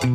[0.00, 0.14] Esto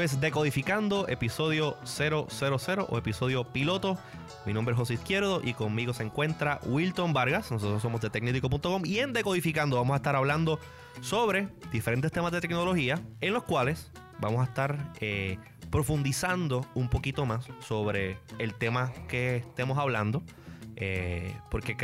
[0.00, 2.26] es Decodificando, episodio 000
[2.88, 3.98] o episodio piloto.
[4.46, 7.50] Mi nombre es José Izquierdo y conmigo se encuentra Wilton Vargas.
[7.50, 10.58] Nosotros somos de Tecnético.com y en Decodificando vamos a estar hablando
[11.02, 13.90] sobre diferentes temas de tecnología en los cuales
[14.20, 15.38] vamos a estar eh,
[15.70, 20.22] profundizando un poquito más sobre el tema que estemos hablando,
[20.76, 21.76] eh, porque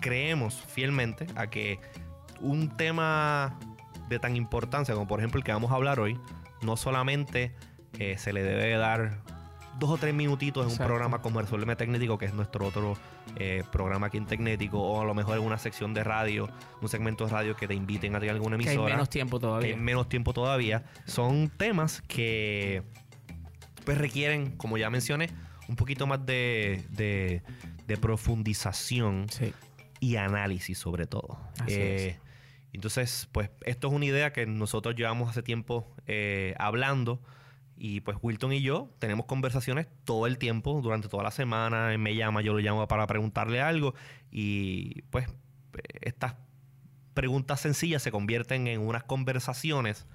[0.00, 1.78] creemos fielmente a que
[2.40, 3.58] un tema
[4.08, 6.18] de tan importancia como por ejemplo el que vamos a hablar hoy,
[6.62, 7.54] no solamente
[7.98, 9.18] eh, se le debe dar
[9.78, 12.96] dos o tres minutitos en un programa como Resolverme Tecnético, que es nuestro otro
[13.36, 16.48] eh, programa aquí en Tecnético, o a lo mejor en una sección de radio,
[16.80, 18.76] un segmento de radio que te inviten a tener alguna emisora.
[18.76, 19.68] Que hay menos tiempo todavía.
[19.68, 20.84] Que hay menos tiempo todavía.
[21.04, 22.82] Son temas que
[23.86, 25.30] pues requieren, como ya mencioné,
[25.68, 29.26] un poquito más de, de, profundización
[30.00, 31.38] y análisis sobre todo.
[31.68, 32.18] Eh,
[32.72, 37.22] entonces, pues esto es una idea que nosotros llevamos hace tiempo eh, hablando.
[37.78, 41.92] Y pues Wilton y yo tenemos conversaciones todo el tiempo, durante toda la semana.
[41.92, 43.94] Él me llama, yo lo llamo para preguntarle algo.
[44.32, 45.28] Y pues
[46.00, 46.34] estas
[47.14, 50.06] preguntas sencillas se convierten en unas conversaciones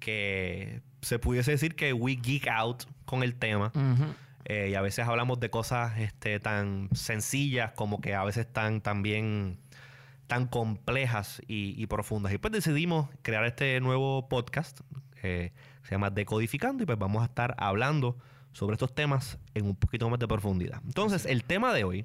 [0.00, 3.70] que se pudiese decir que we geek out con el tema.
[4.44, 8.80] Eh, y a veces hablamos de cosas este, tan sencillas como que a veces tan
[8.80, 9.60] también
[10.26, 12.32] tan complejas y, profundas.
[12.32, 14.80] Y pues decidimos crear este nuevo podcast,
[15.22, 15.52] eh,
[15.84, 18.18] se llama Decodificando, y pues vamos a estar hablando
[18.50, 20.80] sobre estos temas en un poquito más de profundidad.
[20.84, 22.04] Entonces, el tema de hoy,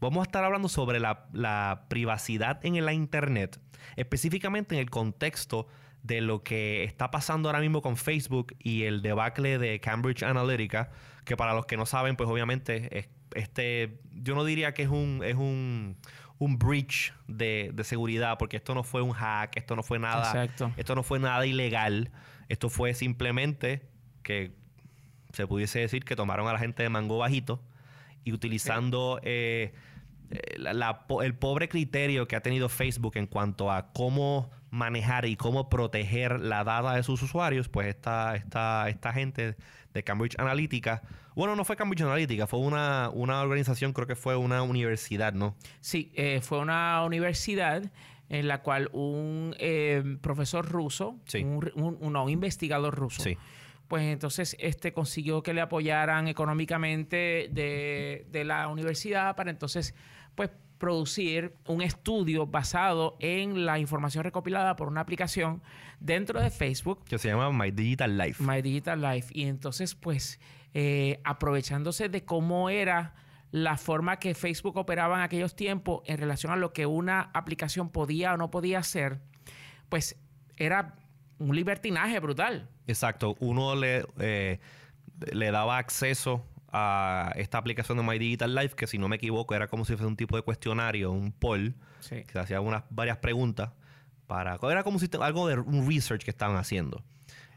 [0.00, 3.60] vamos a estar hablando sobre la, la privacidad en la Internet,
[3.94, 5.68] específicamente en el contexto
[6.02, 10.90] de lo que está pasando ahora mismo con Facebook y el debacle de Cambridge Analytica,
[11.24, 14.88] que para los que no saben, pues obviamente es, este, yo no diría que es
[14.88, 15.96] un, es un,
[16.38, 20.94] un breach de, seguridad, porque esto no fue un hack, esto no fue nada, esto
[20.94, 22.10] no fue nada ilegal,
[22.48, 23.82] esto fue simplemente
[24.22, 24.52] que
[25.32, 27.62] se pudiese decir que tomaron a la gente de mango bajito
[28.24, 29.72] y utilizando eh,
[30.30, 30.56] eh,
[31.22, 36.40] el pobre criterio que ha tenido Facebook en cuanto a cómo manejar y cómo proteger
[36.40, 39.56] la data de sus usuarios, pues esta, esta, esta gente
[39.92, 41.02] de Cambridge Analytica,
[41.34, 45.56] bueno, no fue Cambridge Analytica, fue una, una organización, creo que fue una universidad, ¿no?
[45.80, 47.90] Sí, eh, fue una universidad
[48.28, 53.24] en la cual un eh, profesor ruso, un, un, investigador ruso,
[53.88, 59.96] pues entonces este consiguió que le apoyaran económicamente de, de la universidad para entonces,
[60.36, 65.62] pues producir un estudio basado en la información recopilada por una aplicación
[66.00, 67.04] dentro de Facebook.
[67.04, 68.42] Que se llama My Digital Life.
[68.42, 69.30] My Digital Life.
[69.32, 70.40] Y entonces, pues,
[70.72, 73.14] eh, aprovechándose de cómo era
[73.52, 77.90] la forma que Facebook operaba en aquellos tiempos en relación a lo que una aplicación
[77.90, 79.20] podía o no podía hacer,
[79.88, 80.16] pues
[80.56, 80.96] era
[81.38, 82.70] un libertinaje brutal.
[82.86, 83.36] Exacto.
[83.40, 84.60] Uno le, eh,
[85.32, 89.54] le daba acceso a esta aplicación de My Digital Life, que si no me equivoco
[89.54, 91.74] era como si fuese un tipo de cuestionario, un poll,
[92.08, 93.70] que se hacía unas varias preguntas
[94.26, 94.58] para.
[94.62, 97.02] Era como si algo de un research que estaban haciendo.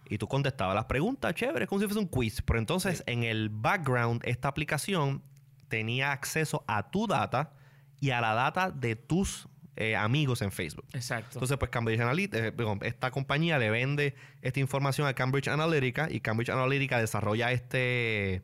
[0.10, 2.42] Y tú contestabas las preguntas, chévere, es como si fuese un quiz.
[2.42, 5.24] Pero entonces, en el background, esta aplicación
[5.70, 7.54] tenía acceso a tu data
[8.00, 10.86] y a la data de tus eh, amigos en Facebook.
[10.94, 11.30] Exacto.
[11.34, 16.20] Entonces, pues Cambridge Analytica, eh, esta compañía le vende esta información a Cambridge Analytica y
[16.20, 18.44] Cambridge Analytica desarrolla este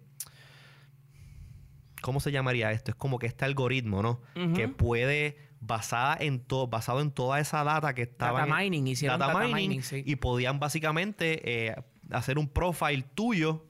[2.02, 2.92] ¿cómo se llamaría esto?
[2.92, 4.22] Es como que este algoritmo, ¿no?
[4.56, 8.42] Que puede, basada en todo, basado en toda esa data que estaba...
[8.42, 11.76] Data mining, hicieron data, mining, Y podían básicamente eh,
[12.12, 13.66] hacer un profile tuyo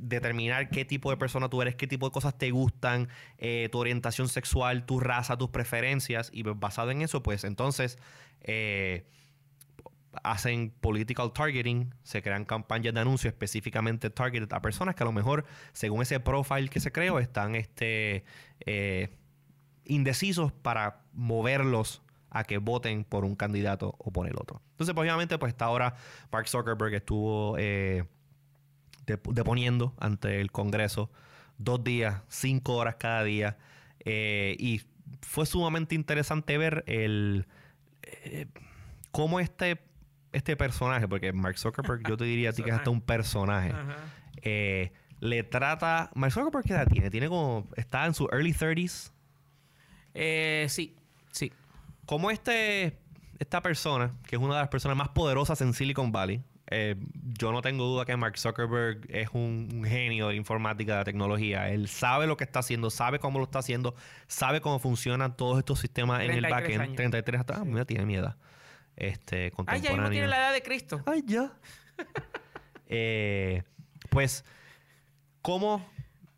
[0.00, 3.78] determinar qué tipo de persona tú eres, qué tipo de cosas te gustan, eh, tu
[3.78, 6.30] orientación sexual, tu raza, tus preferencias.
[6.32, 7.98] Y basado en eso, pues entonces
[8.40, 9.06] eh,
[10.22, 15.12] hacen political targeting, se crean campañas de anuncio específicamente targeted a personas que a lo
[15.12, 18.24] mejor, según ese profile que se creó, están este,
[18.60, 19.10] eh,
[19.84, 24.62] indecisos para moverlos a que voten por un candidato o por el otro.
[24.72, 25.94] Entonces, pues, obviamente, pues está ahora
[26.30, 28.04] Mark Zuckerberg estuvo eh,
[29.06, 31.10] deponiendo ante el Congreso
[31.58, 33.58] dos días, cinco horas cada día.
[34.04, 34.82] Eh, y
[35.22, 37.46] fue sumamente interesante ver el
[39.10, 39.89] cómo este
[40.32, 43.72] este personaje, porque Mark Zuckerberg, yo te diría a ti que es hasta un personaje,
[44.42, 46.10] eh, le trata.
[46.14, 47.10] Mark Zuckerberg, ¿qué edad tiene?
[47.10, 47.68] Tiene como.
[47.76, 49.12] Está en su early 30s.
[50.14, 50.96] Eh, sí,
[51.30, 51.52] sí.
[52.06, 52.98] Como este.
[53.38, 56.94] Esta persona, que es una de las personas más poderosas en Silicon Valley, eh,
[57.38, 61.68] yo no tengo duda que Mark Zuckerberg es un, genio de informática, de tecnología.
[61.68, 63.94] Él sabe lo que está haciendo, sabe cómo lo está haciendo,
[64.28, 66.94] sabe cómo funcionan todos estos sistemas en el backend.
[66.94, 68.36] 33 hasta, mira, tiene miedo.
[69.00, 71.02] Este, Ay, ya no tiene la edad de Cristo.
[71.06, 71.52] Ay, ya.
[72.92, 73.62] Eh,
[74.08, 74.44] pues,
[75.42, 75.86] ¿cómo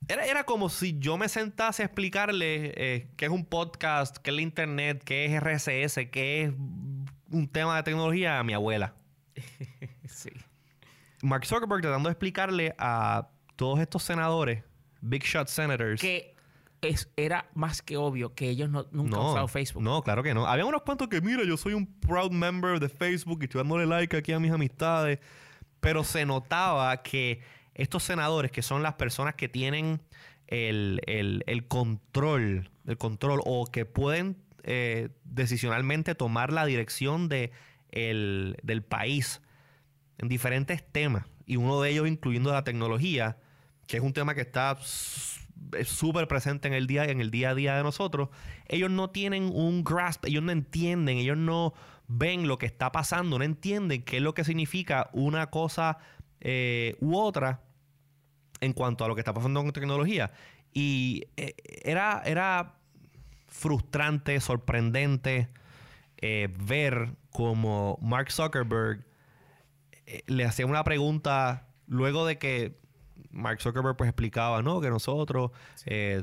[0.09, 4.37] era, como si yo me sentase a explicarle eh, qué es un podcast, qué es
[4.37, 6.53] la internet, qué es RSS, qué es
[7.31, 8.94] un tema de tecnología a mi abuela.
[10.08, 10.31] sí.
[11.23, 14.62] Mark Zuckerberg tratando de explicarle a todos estos senadores,
[15.00, 16.00] Big Shot Senators.
[16.00, 16.31] Que
[16.82, 19.82] es, era más que obvio que ellos no, nunca han usado Facebook.
[19.82, 20.46] No, claro que no.
[20.46, 23.87] Había unos cuantos que, mira, yo soy un proud member de Facebook y estoy dándole
[23.87, 25.20] like aquí a mis amistades.
[25.81, 27.40] Pero se notaba que
[27.75, 30.02] estos senadores, que son las personas que tienen
[30.49, 37.52] el, control, el control, o que pueden eh, decisionalmente tomar la dirección de
[37.93, 39.43] del país
[40.17, 43.37] en diferentes temas, y uno de ellos incluyendo la tecnología,
[43.87, 44.79] que es un tema que está
[45.85, 48.29] súper presente en el día en el día a día de nosotros,
[48.67, 51.75] ellos no tienen un grasp, ellos no entienden, ellos no
[52.09, 55.99] ven lo que está pasando, no entienden qué es lo que significa una cosa
[56.41, 57.62] eh, u otra
[58.61, 60.31] en cuanto a lo que está pasando con tecnología.
[60.73, 61.55] Y eh,
[61.85, 62.76] era, era
[63.49, 65.49] frustrante, sorprendente
[66.19, 69.05] eh, ver como Mark Zuckerberg
[70.26, 72.81] le hacía una pregunta luego de que
[73.32, 74.81] Mark Zuckerberg pues explicaba, ¿no?
[74.81, 75.50] Que nosotros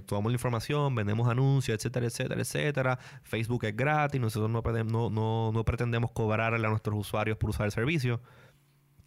[0.06, 3.00] tomamos la información, vendemos anuncios, etcétera, etcétera, etcétera.
[3.24, 7.66] Facebook es gratis, nosotros no, no, no, no pretendemos cobrarle a nuestros usuarios por usar
[7.66, 8.22] el servicio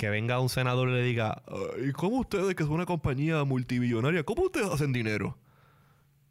[0.03, 1.43] que venga un senador y le diga,
[1.81, 5.39] ¿y cómo ustedes, que son una compañía multimillonaria, cómo ustedes hacen dinero?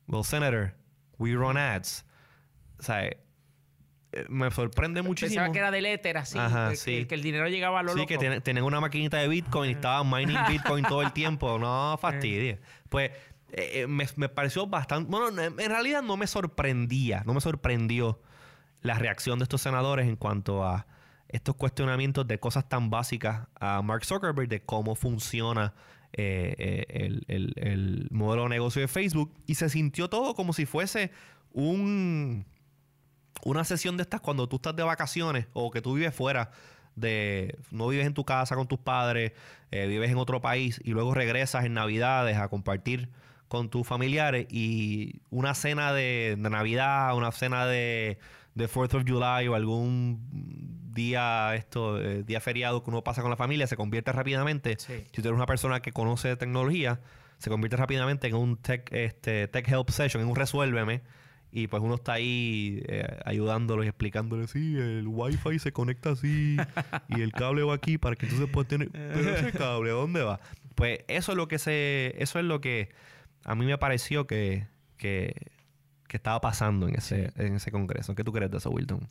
[0.07, 0.73] Well, Senator,
[1.17, 2.03] we run ads.
[2.79, 3.17] O sea, eh,
[4.29, 5.39] me sorprende muchísimo.
[5.39, 6.37] Pensaba que era del éter, así.
[6.83, 9.73] que, que, el dinero llegaba a lo Sí, que tienen, una maquinita de Bitcoin y
[9.73, 11.57] estaban mining Bitcoin todo el tiempo.
[11.61, 12.59] No fastidie.
[12.89, 13.11] Pues
[13.51, 15.09] eh, eh, me, me, pareció bastante...
[15.09, 17.23] Bueno, en realidad no me sorprendía.
[17.25, 18.19] No me sorprendió
[18.81, 20.87] la reacción de estos senadores en cuanto a
[21.31, 25.73] estos cuestionamientos de cosas tan básicas a Mark Zuckerberg de cómo funciona
[26.13, 31.11] eh, eh, el, modelo de negocio de Facebook y se sintió todo como si fuese
[31.53, 32.45] un
[33.43, 36.51] una sesión de estas cuando tú estás de vacaciones o que tú vives fuera
[36.95, 39.31] de no vives en tu casa con tus padres
[39.71, 43.09] eh, vives en otro país y luego regresas en navidades a compartir
[43.47, 48.19] con tus familiares y una cena de, de navidad una cena de
[48.53, 50.19] de 4th of July o algún
[50.93, 54.77] día esto eh, día feriado que uno pasa con la familia se convierte rápidamente.
[54.77, 56.99] Si tú eres una persona que conoce tecnología
[57.37, 61.01] se convierte rápidamente en un tech este tech help session en un resuélveme
[61.51, 66.57] y pues uno está ahí eh, ayudándolo y explicándole sí el wifi se conecta así
[67.09, 70.21] y el cable va aquí para que entonces puedas tener pero ese cable ¿a dónde
[70.23, 70.39] va?
[70.75, 72.89] pues eso es lo que se eso es lo que
[73.43, 74.67] a mí me pareció que
[74.97, 75.33] que
[76.11, 78.13] que estaba pasando en ese, en ese congreso.
[78.15, 79.07] ¿Qué tú crees de eso, Wilton?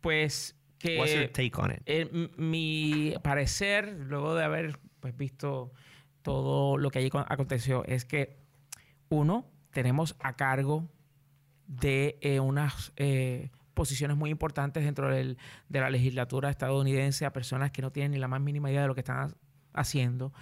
[0.00, 1.00] Pues que...
[1.00, 2.12] What's your take on it?
[2.36, 5.72] mi parecer, luego de haber pues, visto
[6.22, 8.36] todo lo que allí aconteció, es que
[9.08, 10.88] uno, tenemos a cargo
[11.66, 15.38] de eh, unas eh, posiciones muy importantes dentro del,
[15.68, 18.88] de la legislatura estadounidense a personas que no tienen ni la más mínima idea de
[18.88, 19.34] lo que están
[19.72, 20.32] haciendo,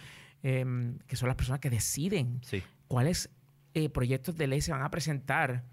[0.42, 2.40] em, que son las personas que deciden
[2.88, 3.30] cuáles
[3.74, 5.64] eh, proyectos de ley se van a presentar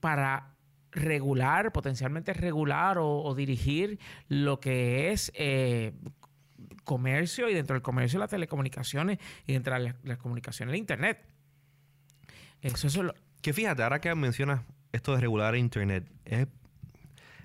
[0.00, 0.56] para
[0.90, 3.98] regular, potencialmente regular o, dirigir
[4.28, 5.32] lo que es
[6.84, 11.24] comercio y dentro del comercio las telecomunicaciones y dentro de las, comunicaciones el Internet.
[12.60, 13.14] Eso es lo...
[13.42, 14.60] Que fíjate, ahora que mencionas
[14.92, 16.08] esto de regular Internet,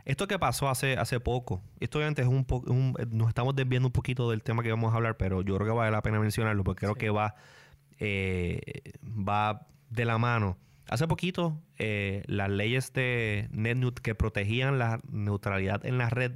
[0.06, 3.92] esto que pasó hace, hace poco, esto obviamente es un poco, nos estamos desviando un
[3.92, 6.64] poquito del tema que vamos a hablar, pero yo creo que vale la pena mencionarlo
[6.64, 7.36] porque creo que va,
[8.00, 8.62] eh,
[9.04, 10.58] va de la mano.
[10.88, 16.34] Hace poquito, eh, las leyes de NetNeut que protegían la neutralidad en la red,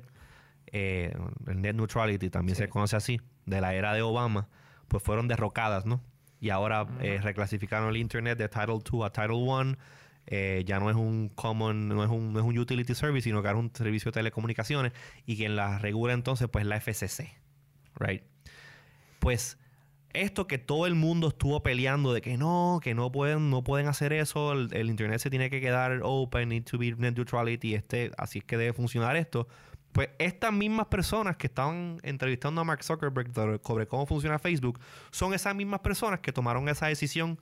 [0.73, 1.15] eh,
[1.47, 4.49] el Net Neutrality también se conoce así, de la era de Obama,
[4.87, 6.01] pues fueron derrocadas, ¿no?
[6.41, 9.77] Y ahora eh, reclasificaron el Internet de Title 2 a Title 1.
[10.65, 13.47] ya no es un common, no es un, no es un utility service, sino que
[13.47, 14.91] es un servicio de telecomunicaciones.
[15.25, 17.33] Y quien la regula entonces, pues la FCC.
[17.99, 18.23] Right?
[19.19, 19.57] Pues
[20.13, 23.87] esto que todo el mundo estuvo peleando de que no, que no pueden, no pueden
[23.87, 28.11] hacer eso, el, internet se tiene que quedar open, need to be net neutrality, este,
[28.17, 29.47] así es que debe funcionar esto.
[29.91, 33.33] Pues estas mismas personas que estaban entrevistando a Mark Zuckerberg
[33.63, 34.79] sobre cómo funciona Facebook,
[35.11, 37.39] son esas mismas personas que tomaron esa decisión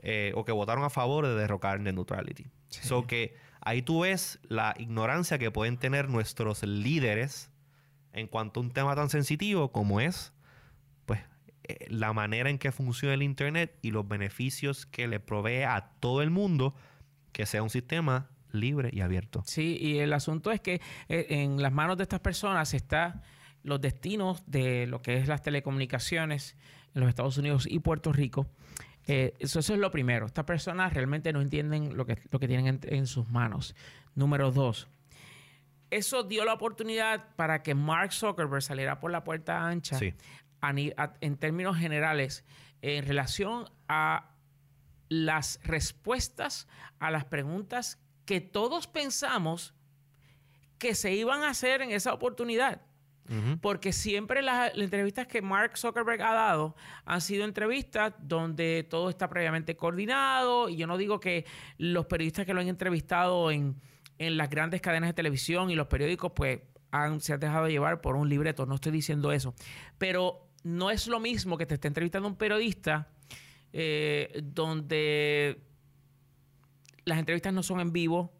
[0.00, 2.46] eh, o que votaron a favor de derrocar net neutrality.
[2.68, 7.50] So que ahí tú ves la ignorancia que pueden tener nuestros líderes
[8.12, 10.32] en cuanto a un tema tan sensitivo como es
[11.06, 11.20] pues
[11.64, 15.92] eh, la manera en que funciona el internet y los beneficios que le provee a
[16.00, 16.74] todo el mundo
[17.32, 19.42] que sea un sistema libre y abierto.
[19.46, 23.22] Sí, y el asunto es que eh, en las manos de estas personas está
[23.62, 26.56] los destinos de lo que es las telecomunicaciones
[26.94, 28.46] en los Estados Unidos y Puerto Rico.
[29.06, 30.26] Eh, eso, es lo primero.
[30.26, 33.74] Estas personas realmente no entienden lo que, lo que tienen en, sus manos.
[34.14, 34.88] Número dos,
[35.90, 39.98] eso dio la oportunidad para que Mark Zuckerberg saliera por la puerta ancha
[40.60, 42.44] en términos generales
[42.82, 44.34] en relación a
[45.08, 49.72] las respuestas a las preguntas que todos pensamos
[50.76, 52.82] que se iban a hacer en esa oportunidad.
[53.62, 59.28] Porque siempre las, entrevistas que Mark Zuckerberg ha dado han sido entrevistas donde todo está
[59.28, 60.68] previamente coordinado.
[60.68, 61.46] Y yo no digo que
[61.78, 63.80] los periodistas que lo han entrevistado en,
[64.18, 68.14] las grandes cadenas de televisión y los periódicos, pues han, se han dejado llevar por
[68.14, 68.66] un libreto.
[68.66, 69.54] No estoy diciendo eso.
[69.96, 73.08] Pero no es lo mismo que te esté entrevistando un periodista
[73.72, 75.67] eh, donde
[77.08, 78.32] las entrevistas no son en vivo,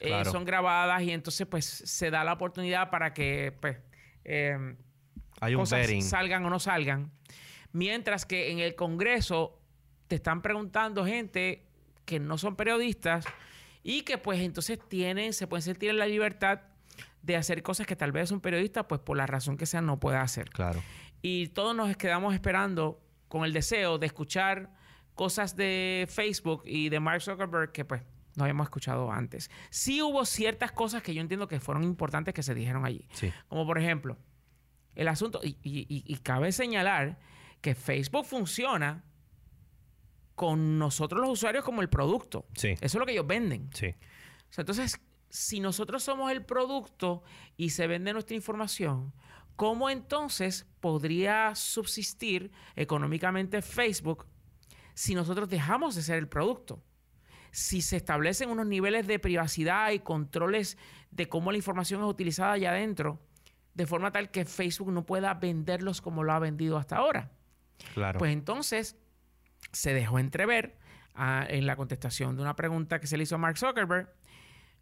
[0.00, 3.78] eh, son grabadas y entonces pues se da la oportunidad para que pues
[4.24, 4.76] eh,
[5.40, 7.12] Hay un salgan o no salgan.
[7.72, 9.60] Mientras que en el Congreso
[10.08, 11.66] te están preguntando gente
[12.04, 13.24] que no son periodistas
[13.82, 16.62] y que pues entonces tienen, se pueden sentir en la libertad
[17.22, 19.98] de hacer cosas que tal vez un periodista pues por la razón que sea no
[19.98, 20.50] pueda hacer.
[20.50, 20.82] Claro.
[21.22, 24.70] Y todos nos quedamos esperando con el deseo de escuchar
[25.14, 28.02] cosas de Facebook y de Mark Zuckerberg que pues
[28.36, 29.50] no habíamos escuchado antes.
[29.70, 33.06] Sí hubo ciertas cosas que yo entiendo que fueron importantes que se dijeron allí.
[33.48, 34.16] Como por ejemplo,
[34.94, 37.18] el asunto, y, cabe señalar
[37.60, 39.04] que Facebook funciona
[40.34, 42.46] con nosotros los usuarios como el producto.
[42.54, 43.70] Eso es lo que ellos venden.
[43.72, 43.94] Sí.
[44.56, 47.22] entonces, si nosotros somos el producto
[47.56, 49.12] y se vende nuestra información,
[49.56, 54.26] ¿cómo entonces podría subsistir económicamente Facebook
[54.94, 56.82] si nosotros dejamos de ser el producto?
[57.54, 60.76] Si se establecen unos niveles de privacidad y controles
[61.12, 63.20] de cómo la información es utilizada allá adentro,
[63.74, 67.30] de forma tal que Facebook no pueda venderlos como lo ha vendido hasta ahora.
[67.94, 68.18] Claro.
[68.18, 68.96] Pues entonces
[69.70, 70.76] se dejó entrever
[71.14, 74.12] ah, en la contestación de una pregunta que se le hizo a Mark Zuckerberg,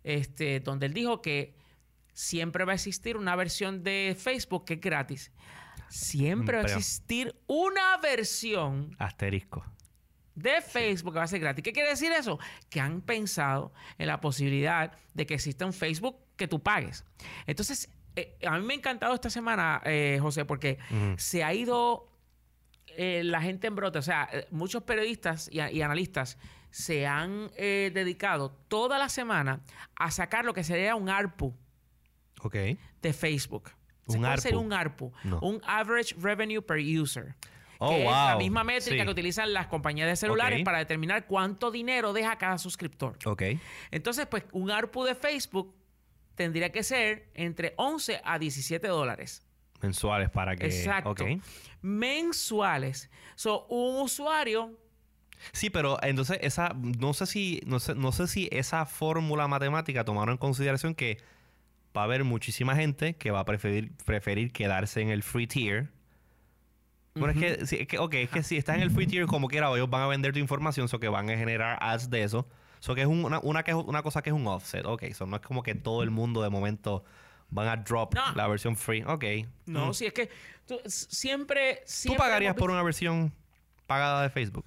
[0.03, 1.55] este, donde él dijo que
[2.15, 5.31] siempre va a existir una versión de Facebook que es gratis.
[5.91, 8.97] Siempre va a existir una versión.
[8.99, 9.63] Asterisco
[10.35, 11.63] de Facebook va a ser gratis.
[11.63, 12.39] ¿Qué quiere decir eso?
[12.71, 17.05] Que han pensado en la posibilidad de que exista un Facebook que tú pagues.
[17.47, 20.79] Entonces, eh, a mí me ha encantado esta semana, eh, José, porque
[21.17, 22.09] se ha ido
[22.97, 23.99] eh, la gente en brote.
[23.99, 26.39] O sea, muchos periodistas y, analistas
[26.71, 29.61] se han dedicado toda la semana
[29.95, 31.55] a sacar lo que sería un ARPU
[33.03, 33.71] de Facebook.
[34.07, 34.41] ¿Un ARPU?
[34.41, 35.13] sería un ARPU?
[35.41, 37.37] Un Average Revenue Per User.
[37.85, 41.73] Oh, que es la misma métrica que utilizan las compañías de celulares para determinar cuánto
[41.73, 43.19] dinero deja cada suscriptor.
[43.25, 43.43] Ok.
[43.91, 45.75] Entonces, pues un ARPU de Facebook
[46.37, 49.45] tendría que ser entre 11 a 17 dólares.
[49.81, 50.67] Mensuales para que...
[50.67, 51.25] Exacto.
[51.81, 53.11] Mensuales.
[53.35, 54.79] So, un usuario...
[55.51, 56.77] Sí, pero entonces esa...
[56.77, 57.63] No sé si...
[57.67, 61.19] No sé, no sé si esa fórmula matemática tomaron en consideración que
[61.97, 65.91] va a haber muchísima gente que va a preferir, preferir quedarse en el free tier
[67.15, 69.49] bueno, es, que, es que, ok, es que si estás en el free tier como
[69.49, 72.47] quiera, ellos van a vender tu información, so que van a generar ads de eso.
[72.81, 74.85] So que es una, una, una cosa que es un offset.
[74.87, 77.05] Ok, eso no es como que todo el mundo de momento
[77.51, 79.05] van a drop la versión free.
[79.05, 79.25] Ok.
[79.67, 79.95] No, mm.
[79.95, 80.31] si es que
[80.67, 83.33] tú, siempre, ¿Tú pagarías por una versión
[83.87, 84.65] pagada de Facebook?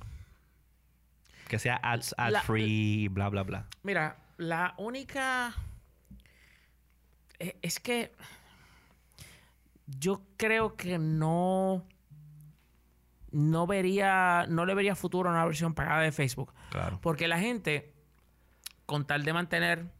[1.47, 3.67] Que sea ads, ad free, bla, bla, bla.
[3.83, 5.53] Mira, la única...
[7.37, 8.13] E, es que
[9.87, 11.85] yo creo que no
[13.35, 16.53] no vería, no le vería futuro a una versión pagada de Facebook.
[16.71, 16.99] Claro.
[17.01, 17.93] Porque la gente,
[18.85, 19.91] con tal de mantener.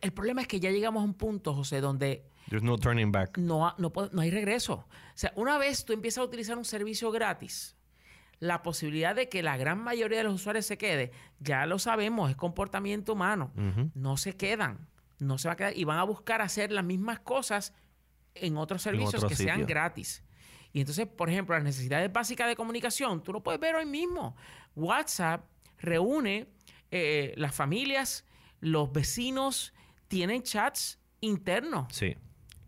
[0.00, 2.26] El problema es que ya llegamos a un punto, José, donde.
[2.48, 3.38] There's no turning back.
[3.38, 4.74] No, no, no hay regreso.
[4.74, 7.76] O sea, una vez tú empiezas a utilizar un servicio gratis,
[8.40, 12.28] la posibilidad de que la gran mayoría de los usuarios se quede, ya lo sabemos,
[12.28, 13.52] es comportamiento humano.
[13.94, 14.88] No se quedan.
[15.20, 15.76] No se va a quedar.
[15.76, 17.72] Y van a buscar hacer las mismas cosas
[18.34, 20.24] en otros servicios que sean gratis.
[20.72, 24.36] Y entonces, por ejemplo, las necesidades básicas de comunicación, tú lo puedes ver hoy mismo.
[24.76, 25.44] WhatsApp
[25.78, 26.46] reúne
[26.90, 28.24] eh, las familias,
[28.60, 29.72] los vecinos,
[30.08, 31.86] tienen chats internos.
[31.92, 32.16] Sí.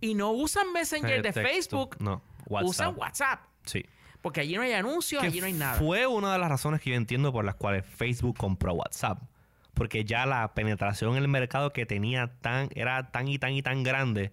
[0.00, 1.97] Y no usan Messenger de Facebook.
[2.00, 2.68] No, WhatsApp.
[2.68, 3.40] Usan WhatsApp.
[3.64, 3.85] Sí.
[4.21, 5.75] Porque allí no hay anuncios, allí no hay nada.
[5.75, 9.21] Fue una de las razones que yo entiendo por las cuales Facebook compró WhatsApp.
[9.75, 13.62] Porque ya la penetración en el mercado que tenía tan, era tan y tan y
[13.62, 14.32] tan grande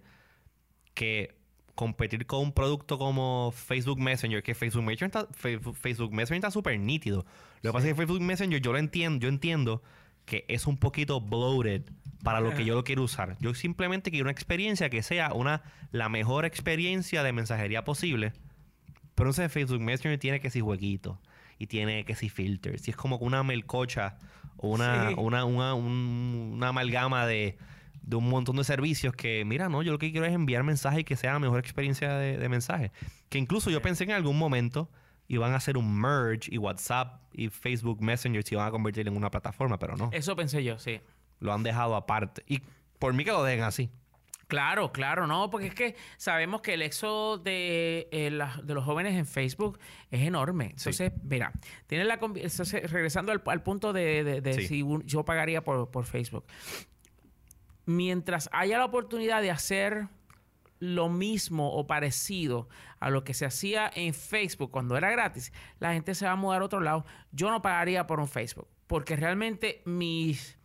[0.94, 1.39] que
[1.80, 6.78] competir con un producto como Facebook Messenger, que Facebook Messenger está, Facebook Messenger está súper
[6.78, 7.24] nítido.
[7.62, 9.82] Lo que pasa es que Facebook Messenger yo lo entiendo, yo entiendo
[10.26, 11.84] que es un poquito bloated
[12.22, 13.38] para lo que yo lo quiero usar.
[13.40, 18.34] Yo simplemente quiero una experiencia que sea una la mejor experiencia de mensajería posible.
[19.14, 21.18] Pero sé Facebook Messenger tiene que ser jueguito
[21.58, 22.88] y tiene que ser filters.
[22.88, 24.18] Y es como una melcocha
[24.58, 27.56] o una, una, una, una amalgama de,
[28.02, 31.00] de, un montón de servicios que, mira, no, yo lo que quiero es enviar mensajes
[31.00, 32.92] y que sea la mejor experiencia de, de mensaje.
[33.28, 34.90] Que incluso yo pensé que en algún momento
[35.30, 39.16] iban a hacer un merge y WhatsApp y Facebook Messenger se iban a convertir en
[39.16, 40.10] una plataforma, pero no.
[40.12, 41.00] Eso pensé yo, sí.
[41.38, 42.42] Lo han dejado aparte.
[42.48, 42.62] Y
[42.98, 43.90] por mí que lo dejen así.
[44.48, 49.14] Claro, claro, no, porque es que sabemos que el éxodo de, eh, de los jóvenes
[49.14, 49.78] en Facebook
[50.10, 50.74] es enorme.
[50.76, 51.52] Entonces, mira,
[51.86, 56.44] tiene la regresando al, punto de, si yo pagaría por, por Facebook.
[57.90, 60.08] Mientras haya la oportunidad de hacer
[60.78, 62.68] lo mismo o parecido
[63.00, 66.36] a lo que se hacía en Facebook cuando era gratis, la gente se va a
[66.36, 67.04] mudar a otro lado.
[67.32, 70.56] Yo no pagaría por un Facebook, porque realmente mis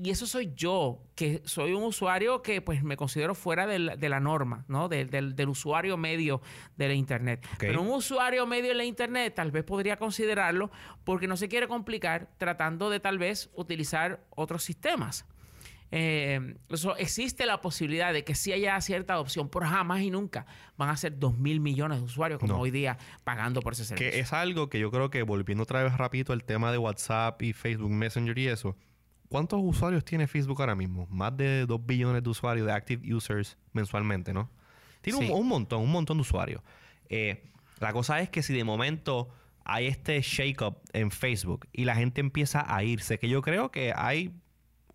[0.00, 4.20] y eso soy yo, que soy un usuario que pues me considero fuera de la,
[4.20, 4.88] norma, ¿no?
[4.88, 6.40] del, usuario medio
[6.76, 7.44] de la Internet.
[7.58, 10.70] Pero un usuario medio de la Internet tal vez podría considerarlo
[11.04, 15.26] porque no se quiere complicar tratando de tal vez utilizar otros sistemas.
[15.90, 20.46] Eh, eso, existe la posibilidad de que sí haya cierta adopción, pero jamás y nunca
[20.76, 24.10] van a ser 2 mil millones de usuarios como hoy día pagando por ese servicio.
[24.10, 27.40] Que es algo que yo creo que volviendo otra vez rapidito el tema de WhatsApp
[27.42, 28.76] y Facebook Messenger y eso,
[29.28, 31.06] ¿Cuántos usuarios tiene Facebook ahora mismo?
[31.10, 34.50] Más de 2 billones de usuarios, de active users mensualmente, ¿no?
[35.02, 36.62] Tiene un, montón, un montón de usuarios.
[37.08, 37.44] Eh,
[37.78, 39.28] la cosa es que si de momento
[39.64, 43.92] hay este shake-up en Facebook y la gente empieza a irse, que yo creo que
[43.94, 44.32] hay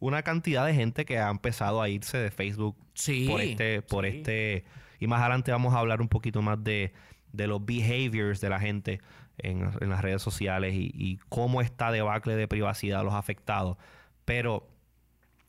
[0.03, 4.05] una cantidad de gente que ha empezado a irse de Facebook sí, por este, por
[4.05, 4.65] este,
[5.00, 6.91] y más adelante vamos a hablar un poquito más de,
[7.31, 9.00] los behaviors de la gente
[9.38, 13.77] en, las redes sociales y, y cómo esta debacle de privacidad los ha afectado.
[14.25, 14.67] Pero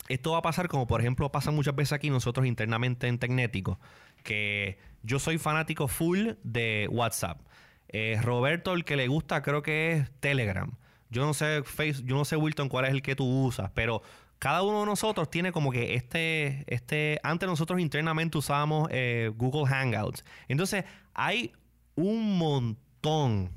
[0.08, 3.80] esto va a pasar como por ejemplo pasa muchas veces aquí nosotros internamente en Tecnético,
[4.22, 7.40] que yo soy fanático full de WhatsApp.
[7.88, 10.70] Eh, Roberto, el que le gusta creo que es Telegram.
[11.10, 14.02] Yo no sé, Face, yo no sé, Wilton, cuál es el que tú usas, pero
[14.44, 19.64] cada uno de nosotros tiene como que este, este, antes nosotros internamente usábamos eh, Google
[19.66, 20.22] Hangouts.
[20.48, 21.50] Entonces, hay
[21.94, 23.50] un montón,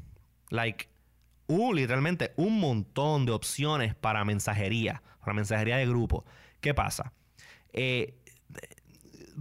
[0.50, 0.88] like,
[1.48, 6.24] uh, literalmente un montón de opciones para mensajería, para mensajería de grupo.
[6.62, 7.12] ¿Qué pasa?
[7.74, 8.16] Eh,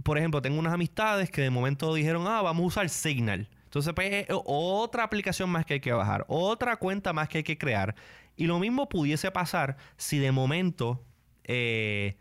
[0.03, 3.49] por ejemplo, tengo unas amistades que de momento dijeron, ah, vamos a usar Signal.
[3.63, 7.57] Entonces, pues, otra aplicación más que hay que bajar, otra cuenta más que hay que
[7.57, 7.95] crear.
[8.35, 11.05] Y lo mismo pudiese pasar si de momento,
[11.47, 12.17] eh,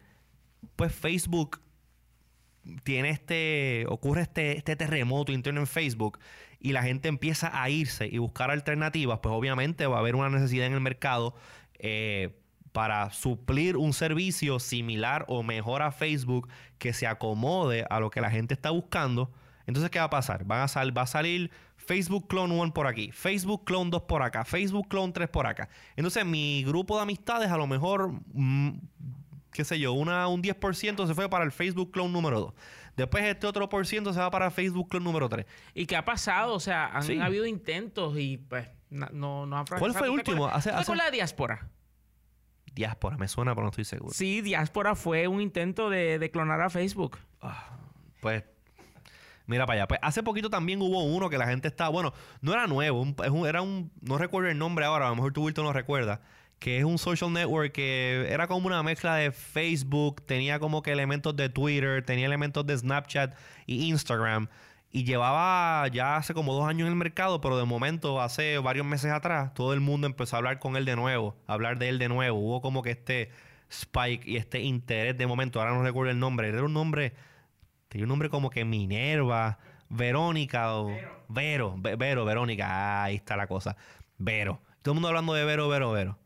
[0.76, 1.60] pues Facebook
[2.84, 6.18] tiene este, ocurre este, este terremoto interno en Facebook
[6.58, 10.30] y la gente empieza a irse y buscar alternativas, pues obviamente va a haber una
[10.30, 11.34] necesidad en el mercado
[11.78, 12.40] eh,
[12.72, 18.20] para suplir un servicio similar o mejor a Facebook que se acomode a lo que
[18.20, 19.32] la gente está buscando.
[19.66, 20.44] Entonces, ¿qué va a pasar?
[20.44, 21.50] Van a va a salir
[21.87, 25.68] Facebook Clone 1 por aquí, Facebook Clone 2 por acá, Facebook Clone 3 por acá.
[25.96, 28.79] Entonces, mi grupo de amistades a lo mejor, mm,
[29.53, 32.55] qué sé yo, una, un 10% se fue para el Facebook Clone número 2.
[32.96, 35.44] Después este otro por ciento se va para Facebook Club número 3.
[35.75, 36.55] ¿Y qué ha pasado?
[36.55, 40.46] O sea, han habido intentos y pues no, no han ¿Cuál fue el último?
[40.46, 41.68] Hace, con la diáspora?
[42.75, 44.12] Diáspora, me suena, pero no estoy seguro.
[44.12, 47.18] Sí, diáspora fue un intento de, clonar a Facebook.
[47.42, 47.79] Ah,
[48.20, 48.44] pues
[49.46, 49.88] Mira para allá.
[49.88, 51.90] Pues hace poquito también hubo uno que la gente estaba.
[51.90, 53.06] Bueno, no era nuevo.
[53.46, 53.90] era un.
[54.00, 55.06] No recuerdo el nombre ahora.
[55.06, 56.20] A lo mejor tú, Wilton, lo recuerdas
[56.59, 60.92] que es un social network que era como una mezcla de Facebook, tenía como que
[60.92, 63.35] elementos de Twitter, tenía elementos de Snapchat
[63.66, 64.48] y Instagram.
[64.90, 68.87] Y llevaba ya hace como dos años en el mercado, pero de momento, hace varios
[68.87, 71.90] meses atrás, todo el mundo empezó a hablar con él de nuevo, a hablar de
[71.90, 72.38] él de nuevo.
[72.38, 73.30] Hubo como que este
[73.68, 77.12] spike y este interés de momento, ahora no recuerdo el nombre, era un nombre,
[77.96, 80.94] tenía un nombre como que Minerva, Verónica o
[81.28, 83.74] Vero, Vero, Verónica, ahí está la cosa,
[84.18, 84.61] Vero.
[84.82, 86.18] Todo el mundo hablando de Vero, Vero, Vero.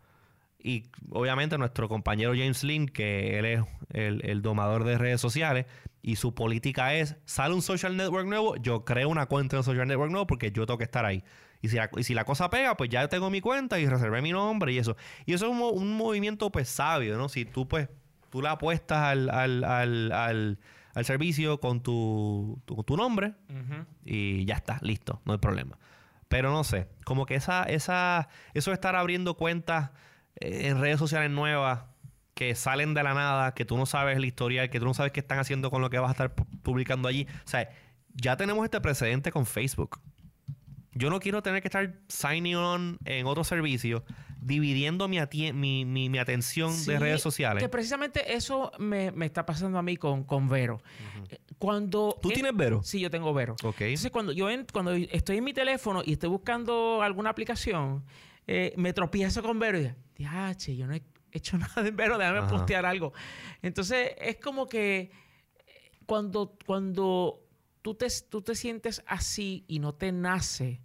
[0.58, 5.66] Y obviamente nuestro compañero James Lynn, que él es el, domador de redes sociales,
[6.02, 9.64] y su política es, sale un social network nuevo, yo creo una cuenta de un
[9.64, 11.22] social network nuevo porque yo tengo que estar ahí.
[11.62, 14.32] Y si, la, si la cosa pega, pues ya tengo mi cuenta y reservé mi
[14.32, 14.96] nombre y eso.
[15.24, 17.28] Y eso es un, movimiento pues sabio, ¿no?
[17.28, 17.88] Si tú pues,
[18.28, 20.58] tú la apuestas al, al, al,
[21.02, 23.34] servicio con tu, tu, nombre
[24.04, 25.78] y ya está, listo, no hay problema.
[26.28, 29.90] Pero no sé, como que esa, esa, eso de estar abriendo cuentas
[30.36, 31.82] eh, en redes sociales nuevas
[32.34, 35.12] que salen de la nada, que tú no sabes la historia, que tú no sabes
[35.12, 37.26] qué están haciendo con lo que vas a estar publicando allí.
[37.44, 37.68] O sea,
[38.14, 40.00] ya tenemos este precedente con Facebook.
[40.92, 44.04] Yo no quiero tener que estar signing on en otro servicio,
[44.40, 45.18] dividiendo mi,
[45.84, 47.62] mi, atención de redes sociales.
[47.62, 50.82] Que precisamente eso me, está pasando a mí con, con Vero.
[51.58, 52.82] Cuando ¿Tú tienes Vero?
[52.82, 53.56] Sí, yo tengo Vero.
[53.62, 58.04] Entonces, cuando yo cuando estoy en mi teléfono y estoy buscando alguna aplicación,
[58.46, 62.16] eh, me tropiezo con Vero y digo, che, yo no he hecho nada de Vero,
[62.16, 63.12] déjame postear algo.
[63.62, 65.10] Entonces, es como que
[65.66, 67.46] eh, cuando, cuando
[67.82, 70.80] tú te, tú te sientes así y no te nace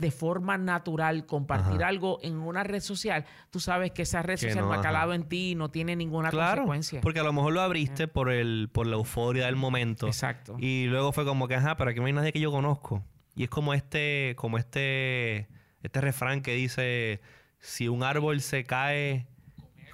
[0.00, 4.66] de forma natural compartir algo en una red social, tú sabes que esa red social
[4.66, 7.00] no, ha calado en ti y no tiene ninguna claro, consecuencia.
[7.02, 10.06] Porque a lo mejor lo abriste por el por la euforia del momento.
[10.06, 10.56] Exacto.
[10.58, 13.04] Y luego fue como que, ajá, pero aquí no hay nadie que yo conozco.
[13.36, 15.48] Y es como este, como este,
[15.82, 17.20] este refrán que dice,
[17.58, 19.26] si un árbol se cae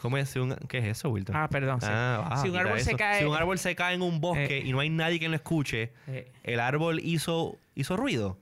[0.01, 0.35] ¿Cómo es?
[0.69, 1.35] ¿Qué es eso, Wilton?
[1.35, 1.81] Ah, perdón.
[1.83, 3.21] Ah, si un árbol se cae.
[3.21, 4.63] Si un árbol se cae en un bosque eh.
[4.65, 6.31] y no hay nadie que lo escuche, eh.
[6.45, 8.39] el árbol hizo, hizo ruido.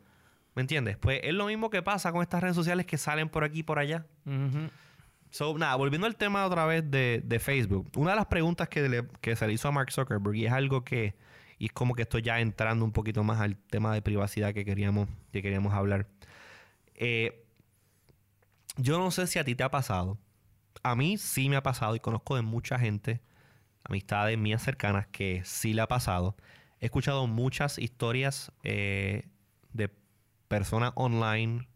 [0.54, 0.96] ¿Me entiendes?
[0.96, 3.62] Pues es lo mismo que pasa con estas redes sociales que salen por aquí y
[3.62, 4.06] por allá.
[5.30, 7.90] So, nada, volviendo al tema otra vez de, Facebook.
[7.96, 10.84] Una de las preguntas que, que se le hizo a Mark Zuckerberg, y es algo
[10.84, 11.16] que,
[11.58, 14.64] y es como que estoy ya entrando un poquito más al tema de privacidad que
[14.64, 16.06] queríamos, que queríamos hablar.
[16.94, 17.44] Eh,
[18.76, 20.18] yo no sé si a ti te ha pasado.
[20.84, 23.20] A mí sí me ha pasado y conozco de mucha gente,
[23.82, 26.36] amistades mías cercanas, que sí le ha pasado.
[26.80, 29.26] He escuchado muchas historias eh,
[29.72, 29.90] de
[30.48, 31.68] personas online,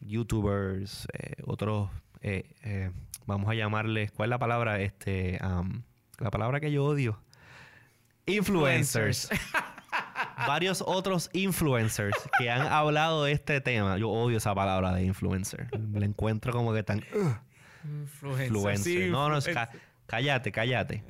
[0.00, 2.90] youtubers, eh, otros, eh, eh,
[3.26, 4.80] vamos a llamarles, ¿cuál es la palabra?
[4.80, 5.38] Este,
[6.18, 7.20] la palabra que yo odio.
[8.26, 9.28] Influencers.
[10.46, 13.96] Varios otros influencers que han hablado de este tema.
[13.98, 15.68] Yo odio esa palabra de influencer.
[15.78, 17.04] Me la encuentro como que tan...
[17.84, 19.10] influencer.
[19.10, 19.38] no, no,
[20.06, 21.04] cállate, cállate.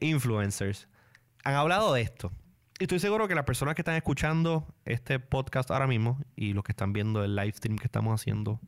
[0.00, 0.88] influencers.
[1.44, 2.32] Han hablado de esto.
[2.80, 6.64] Y estoy seguro que las personas que están escuchando este podcast ahora mismo y los
[6.64, 8.60] que están viendo el live stream que estamos haciendo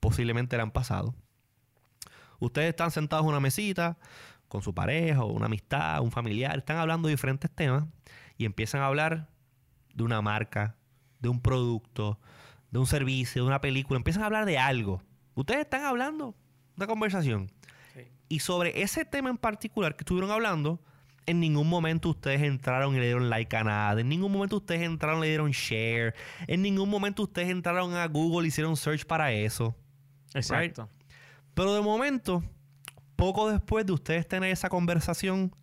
[0.00, 1.14] posiblemente le han pasado.
[2.38, 3.98] Ustedes están sentados en una mesita
[4.48, 7.84] con su pareja o una amistad, un familiar, están hablando de diferentes temas
[8.36, 9.30] y empiezan a hablar
[9.94, 10.76] de una marca,
[11.20, 12.20] de un producto,
[12.70, 15.02] de un servicio, de una película, empiezan a hablar de algo.
[15.34, 16.34] Ustedes están hablando
[16.76, 17.50] de conversación.
[18.28, 20.82] Y sobre ese tema en particular que estuvieron hablando,
[21.28, 24.00] en ningún momento ustedes entraron y le dieron like a nada.
[24.00, 26.14] En ningún momento ustedes entraron y le dieron share.
[26.46, 29.76] En ningún momento ustedes entraron a Google y hicieron search para eso.
[30.32, 30.88] Exacto.
[31.52, 32.42] Pero de momento,
[33.14, 35.54] poco después de ustedes tener esa conversación,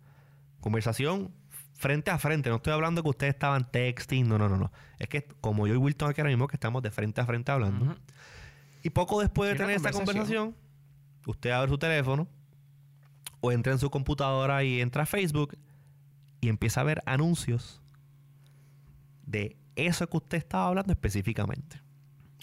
[0.60, 1.32] conversación
[1.74, 4.72] frente a frente, no estoy hablando que ustedes estaban texting, no, no, no, no.
[5.00, 7.50] Es que como yo y Wilton aquí ahora mismo, que estamos de frente a frente
[7.50, 7.96] hablando.
[8.84, 10.54] Y poco después de tener esa conversación,
[11.26, 12.28] usted abre su teléfono
[13.46, 15.56] o entra en su computadora y entra a Facebook
[16.40, 17.80] y empieza a ver anuncios
[19.22, 21.80] de eso que usted estaba hablando específicamente.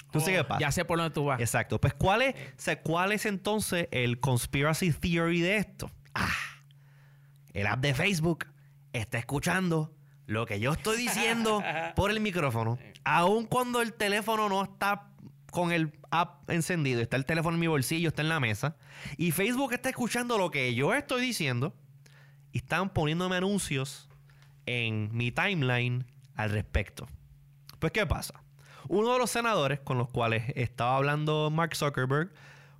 [0.05, 0.59] Entonces, ¿qué oh, pasa?
[0.61, 1.39] Ya sé por dónde tú vas.
[1.39, 1.81] Exacto.
[1.81, 2.35] Pues, ¿cuál es,
[2.83, 5.89] ¿cuál es entonces el conspiracy theory de esto?
[6.13, 6.29] Ah,
[7.53, 8.45] el app de Facebook
[8.93, 9.93] está escuchando
[10.25, 11.61] lo que yo estoy diciendo
[11.95, 15.09] por el micrófono, aun cuando el teléfono no está
[15.53, 18.75] con el app encendido, está el teléfono en mi bolsillo, está en la mesa,
[19.17, 21.75] y Facebook está escuchando lo que yo estoy diciendo
[22.51, 24.09] y están poniéndome anuncios
[24.65, 27.07] en mi timeline al respecto.
[27.77, 28.43] Pues, ¿qué pasa?
[28.87, 32.33] Uno de los senadores con los cuales estaba hablando Mark Zuckerberg,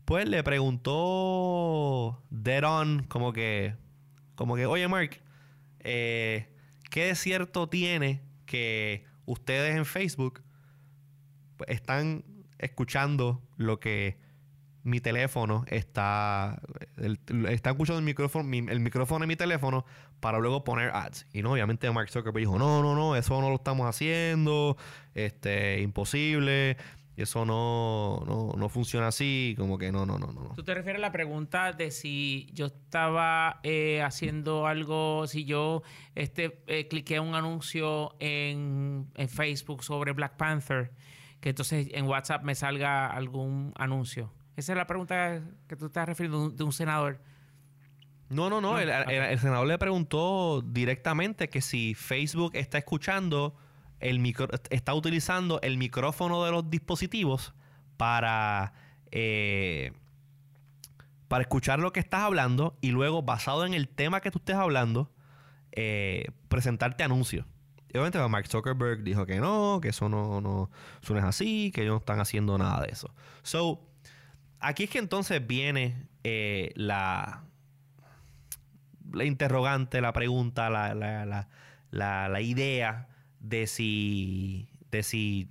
[0.04, 3.76] pues le preguntó dead on, como que,
[4.34, 5.22] como que, oye Mark,
[5.82, 6.50] eh,
[6.90, 10.42] ¿qué de cierto tiene que ustedes en Facebook
[11.68, 12.24] están
[12.64, 14.18] escuchando lo que
[14.84, 16.62] mi teléfono está.
[17.50, 19.86] está escuchando el micrófono, el micrófono de mi teléfono
[20.20, 21.26] para luego poner ads.
[21.34, 24.78] Y no, obviamente Mark Zuckerberg dijo: No, no, no, eso no lo estamos haciendo.
[25.16, 26.78] Este, imposible.
[27.16, 29.56] Eso no, no, no funciona así.
[29.58, 30.54] Como que no, no, no, no.
[30.56, 35.84] ¿Tú te refieres a la pregunta de si yo estaba eh, haciendo algo, si yo
[36.16, 40.92] este, eh, cliqué un anuncio en Facebook sobre Black Panther?
[41.44, 44.32] Que entonces en WhatsApp me salga algún anuncio.
[44.56, 47.20] Esa es la pregunta que tú estás refiriendo de un senador.
[48.30, 48.80] No, no, no.
[48.80, 53.58] el, senador le preguntó directamente que si Facebook está escuchando,
[54.00, 57.54] el micro, está utilizando el micrófono de los dispositivos
[57.98, 58.72] para,
[59.12, 59.92] eh,
[61.28, 64.56] para escuchar lo que estás hablando y luego, basado en el tema que tú estés
[64.56, 65.12] hablando,
[65.74, 67.46] eh, presentarte anuncios
[67.94, 70.70] obviamente Mark Zuckerberg dijo que no, que eso no, no,
[71.02, 73.14] es así, que ellos no están haciendo nada de eso.
[73.44, 73.88] So,
[74.60, 77.44] aquí es que entonces viene eh, la,
[79.12, 80.96] la interrogante, la pregunta, la,
[81.92, 85.50] la, idea de si, de si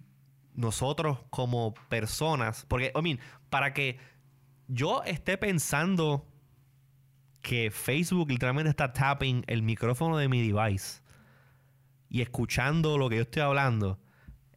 [0.55, 3.99] nosotros como personas, porque, I mean, para que
[4.67, 6.27] yo esté pensando
[7.41, 11.02] que Facebook literalmente está tapping el micrófono de mi device
[12.13, 13.99] y escuchando lo que yo estoy hablando,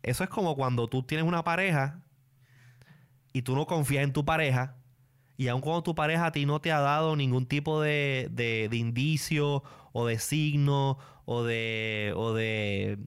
[0.03, 2.01] eso es como cuando tú tienes una pareja
[3.31, 4.75] y tú no confías en tu pareja
[5.37, 8.67] y aun cuando tu pareja a ti no te ha dado ningún tipo de, de,
[8.75, 9.63] indicio
[9.93, 12.99] o de signo o de, o de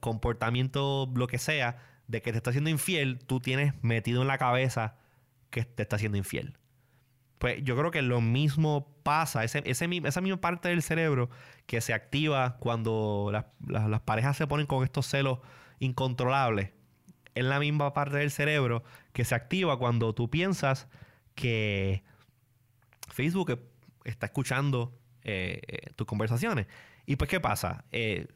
[0.00, 4.36] comportamiento, lo que sea, de que te está siendo infiel, tú tienes metido en la
[4.36, 4.96] cabeza
[5.48, 6.58] que te está siendo infiel.
[7.44, 11.28] Pues yo creo que lo mismo pasa, ese, esa misma parte del cerebro
[11.66, 13.30] que se activa cuando
[13.68, 15.40] las parejas se ponen con estos celos
[15.78, 16.70] incontrolables,
[17.34, 20.88] es la misma parte del cerebro que se activa cuando tú piensas
[21.34, 22.02] que
[23.10, 23.60] Facebook
[24.04, 26.66] está escuchando eh, eh, tus conversaciones.
[27.04, 27.84] Y pues, ¿qué pasa?
[27.92, 28.26] Eh,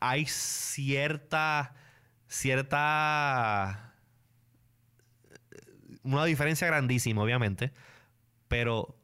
[0.00, 1.74] hay cierta,
[2.26, 3.92] cierta,
[6.02, 7.74] una diferencia grandísima, obviamente,
[8.48, 8.96] pero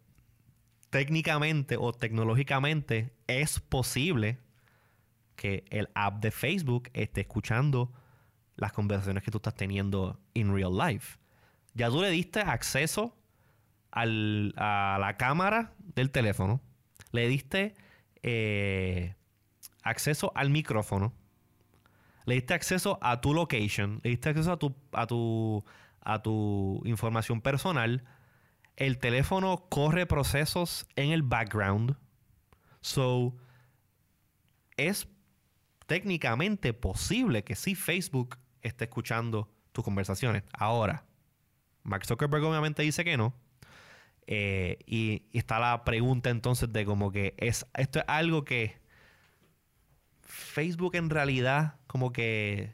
[0.91, 4.39] técnicamente o tecnológicamente es posible
[5.37, 7.93] que el app de Facebook esté escuchando
[8.57, 11.19] las conversaciones que tú estás teniendo en real life.
[11.75, 13.17] Ya tú le diste acceso
[13.91, 16.61] a la cámara del teléfono,
[17.11, 17.75] le diste
[18.23, 19.15] eh,
[19.83, 21.13] acceso al micrófono,
[22.25, 25.65] le diste acceso a tu location, le diste acceso a tu, a tu,
[26.01, 28.05] a tu información personal.
[28.77, 31.97] El teléfono corre procesos en el background.
[32.81, 33.37] So,
[34.77, 35.09] es
[35.87, 40.43] técnicamente posible que sí Facebook esté escuchando tus conversaciones.
[40.53, 41.05] Ahora,
[41.83, 43.35] Mark Zuckerberg obviamente dice que no.
[44.27, 48.81] Eh, y, está la pregunta entonces de como que es esto es algo que
[50.21, 52.73] Facebook en realidad como que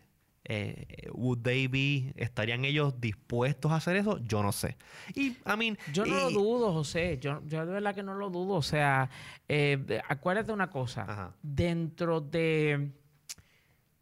[0.51, 4.79] eh, would they be estarían ellos dispuestos a hacer eso yo no sé.
[5.15, 7.19] Y I mean yo no lo dudo José.
[7.21, 8.55] Yo, yo de verdad que no lo dudo.
[8.55, 9.11] O sea
[9.47, 11.35] eh, acuérdate una cosa.
[11.43, 12.93] Dentro de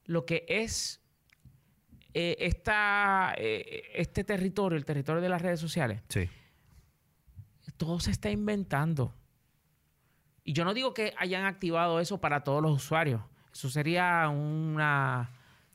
[0.04, 1.02] lo que es
[2.14, 6.30] esta, este territorio el territorio de las redes sociales sí.
[7.76, 9.12] todo se está inventando.
[10.44, 13.20] Y yo no digo que hayan activado eso para todos los usuarios.
[13.52, 15.28] Eso sería una...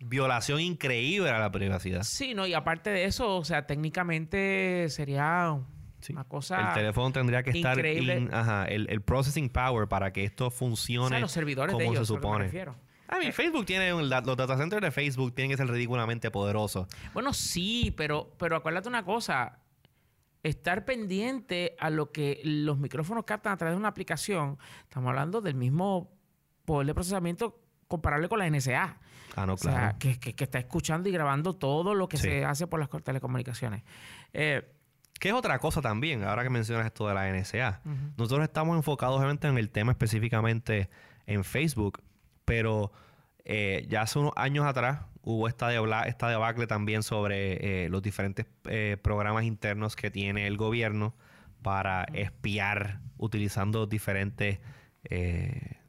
[0.04, 2.04] Violación increíble a la privacidad.
[2.04, 5.58] Sí, no, y aparte de eso, o sea, técnicamente sería
[6.10, 6.70] una cosa.
[6.70, 7.80] El teléfono tendría que estar.
[8.32, 11.20] ajá, el, processing power para que esto funcione.
[11.20, 12.52] los servidores como de se supone.
[13.08, 13.92] A mí, eh, Facebook tiene.
[13.92, 16.88] los data centers de Facebook tienen que ser ridículamente poderosos.
[17.14, 19.60] Bueno, sí, pero, pero acuérdate una cosa
[20.44, 24.58] estar pendiente a lo que los micrófonos captan a través de una aplicación.
[24.84, 26.12] Estamos hablando del mismo
[26.66, 29.00] poder de procesamiento comparable con la NSA.
[29.36, 29.96] Ah, no, claro.
[29.98, 33.84] O sea, que, está escuchando y grabando todo lo que se hace por las telecomunicaciones.
[34.34, 34.63] Eh,
[35.22, 37.82] que es otra cosa también, ahora que mencionas esto de la NSA.
[38.17, 40.89] Nosotros estamos enfocados obviamente en el tema específicamente
[41.28, 42.02] en Facebook,
[42.44, 42.91] pero
[43.46, 45.72] eh, ya hace unos años atrás hubo esta,
[46.08, 51.13] esta debacle también sobre eh, los diferentes eh, programas internos que tiene el gobierno
[51.62, 54.60] para espiar utilizando diferentes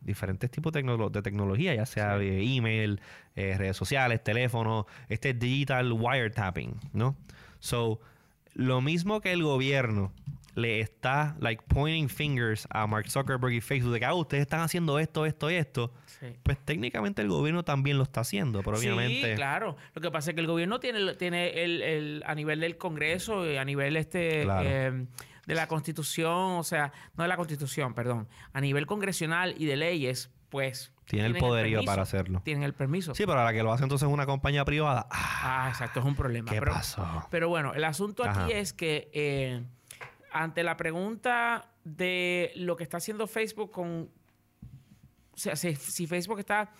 [0.05, 0.83] diferentes tipos de,
[1.23, 3.01] tecnología, ya sea email,
[3.35, 7.17] redes sociales, teléfono, este digital wiretapping, ¿no?
[7.61, 8.01] So,
[8.55, 10.13] lo mismo que el gobierno
[10.55, 14.61] le está like pointing fingers a Mark Zuckerberg y Facebook de que ah, ustedes están
[14.61, 15.93] haciendo esto, esto y esto.
[16.43, 19.31] Pues técnicamente el gobierno también lo está haciendo, pero obviamente.
[19.31, 19.77] Sí, claro.
[19.95, 23.43] Lo que pasa es que el gobierno tiene, tiene el, el a nivel del Congreso,
[23.43, 25.09] a nivel este em,
[25.47, 29.77] de la Constitución, o sea, no de la Constitución, perdón, a nivel congresional y de
[29.77, 32.43] leyes, pues tiene el poderío para hacerlo.
[32.45, 33.15] Tienen el permiso.
[33.15, 35.07] Sí, pero a la que lo hace entonces una compañía privada.
[35.11, 36.51] Ah, exacto, es un problema.
[36.51, 37.27] ¿Qué pasó?
[37.31, 39.63] Pero bueno, el asunto aquí es que eh,
[40.31, 44.11] ante la pregunta de lo que está haciendo Facebook con...
[45.35, 46.71] O sea, si, Facebook está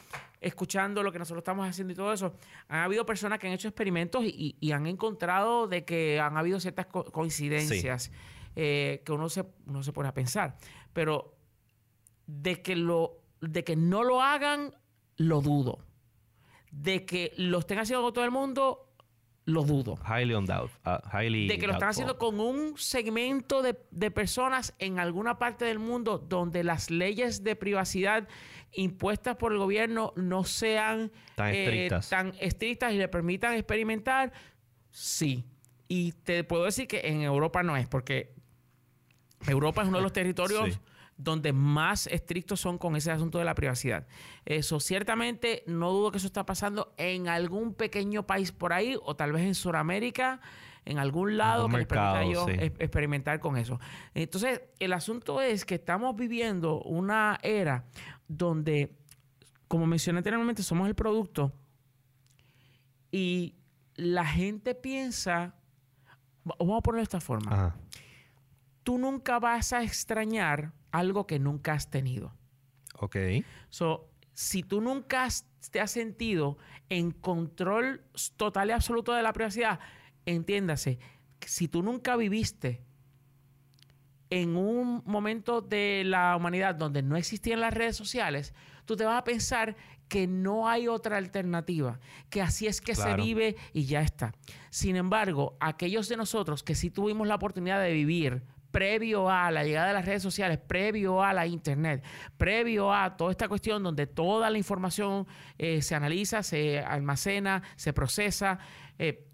[0.41, 2.35] escuchando lo que nosotros estamos haciendo y todo eso,
[2.69, 6.87] han habido personas que han hecho experimentos y, han encontrado de que han habido ciertas
[6.87, 8.13] coincidencias
[8.57, 10.57] eh, que uno se, uno se pone a pensar.
[10.93, 11.37] Pero
[12.27, 14.75] de que, lo, de que no lo hagan,
[15.17, 15.79] lo dudo.
[16.71, 18.93] De que lo estén haciendo con todo el mundo,
[19.45, 19.99] lo dudo.
[20.07, 20.71] Highly on doubt.
[20.87, 23.75] Uh, highly de que lo están haciendo con un segmento de,
[24.11, 28.29] personas en alguna parte del mundo donde las leyes de privacidad
[28.73, 32.09] impuestas por el gobierno no sean tan, eh, estrictas.
[32.09, 34.33] tan estrictas y le permitan experimentar,
[34.91, 35.45] sí.
[35.89, 38.35] Y te puedo decir que en Europa no es, porque
[39.47, 40.81] Europa es uno de los territorios
[41.17, 44.07] donde más estrictos son con ese asunto de la privacidad.
[44.45, 49.15] Eso ciertamente no dudo que eso está pasando en algún pequeño país por ahí o
[49.15, 50.41] tal vez en Sudamérica,
[50.85, 53.79] en algún lado que permita yo experimentar con eso.
[54.15, 57.85] Entonces, el asunto es que estamos viviendo una era
[58.27, 58.97] donde,
[59.69, 61.53] como mencioné anteriormente, somos el producto
[63.13, 63.55] y
[63.95, 65.55] la gente piensa,
[66.45, 67.77] vamos a ponerlo de esta forma,
[68.83, 72.35] tú nunca vas a extrañar algo que nunca has tenido.
[72.99, 73.17] Ok.
[73.69, 75.29] So, si tú nunca
[75.71, 78.05] te has sentido en control
[78.37, 79.81] total y absoluto de la privacidad,
[80.27, 80.99] entiéndase,
[81.47, 82.83] si tú nunca viviste
[84.31, 88.55] en un momento de la humanidad donde no existían las redes sociales,
[88.87, 89.77] tú te vas a pensar
[90.09, 94.35] que no hay otra alternativa, que así es que se vive y ya está.
[94.71, 98.43] Sin embargo, aquellos de nosotros que sí tuvimos la oportunidad de vivir
[98.73, 102.03] previo a la llegada de las redes sociales, previo a la internet,
[102.37, 105.27] previo a toda esta cuestión donde toda la información
[105.59, 108.59] eh, se analiza, se almacena, se procesa,
[108.99, 109.29] eh,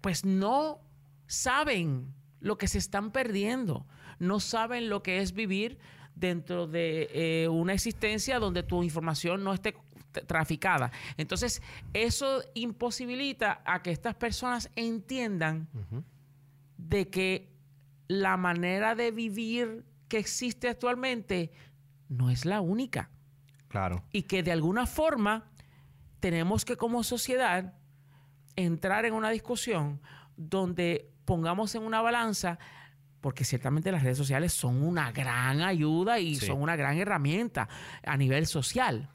[0.00, 0.82] pues no
[1.26, 3.86] saben lo que se están perdiendo,
[4.18, 5.78] no saben lo que es vivir
[6.14, 9.74] dentro de eh, una existencia donde tu información no esté
[10.26, 10.90] traficada.
[11.16, 11.62] Entonces,
[11.94, 15.68] eso imposibilita a que estas personas entiendan
[16.76, 17.49] de que
[18.10, 21.52] la manera de vivir que existe actualmente
[22.08, 23.08] no es la única.
[23.68, 24.02] Claro.
[24.10, 25.48] Y que de alguna forma
[26.18, 27.74] tenemos que como sociedad
[28.56, 30.00] entrar en una discusión
[30.36, 32.58] donde pongamos en una balanza,
[33.20, 37.68] porque ciertamente las redes sociales son una gran ayuda y son una gran herramienta
[38.04, 39.08] a nivel social.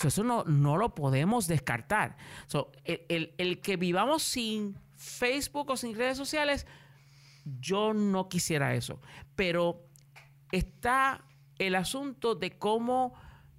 [0.00, 2.16] eso no, no, lo podemos descartar.
[2.84, 6.64] el, el que vivamos sin Facebook o sin redes sociales
[7.44, 9.00] yo no quisiera eso.
[9.36, 9.86] Pero
[10.52, 11.24] está
[11.58, 13.14] el asunto de cómo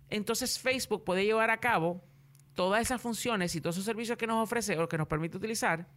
[0.09, 2.03] entonces Facebook puede llevar a cabo
[2.53, 5.87] todas esas funciones y todos esos servicios que nos ofrece o que nos permite utilizar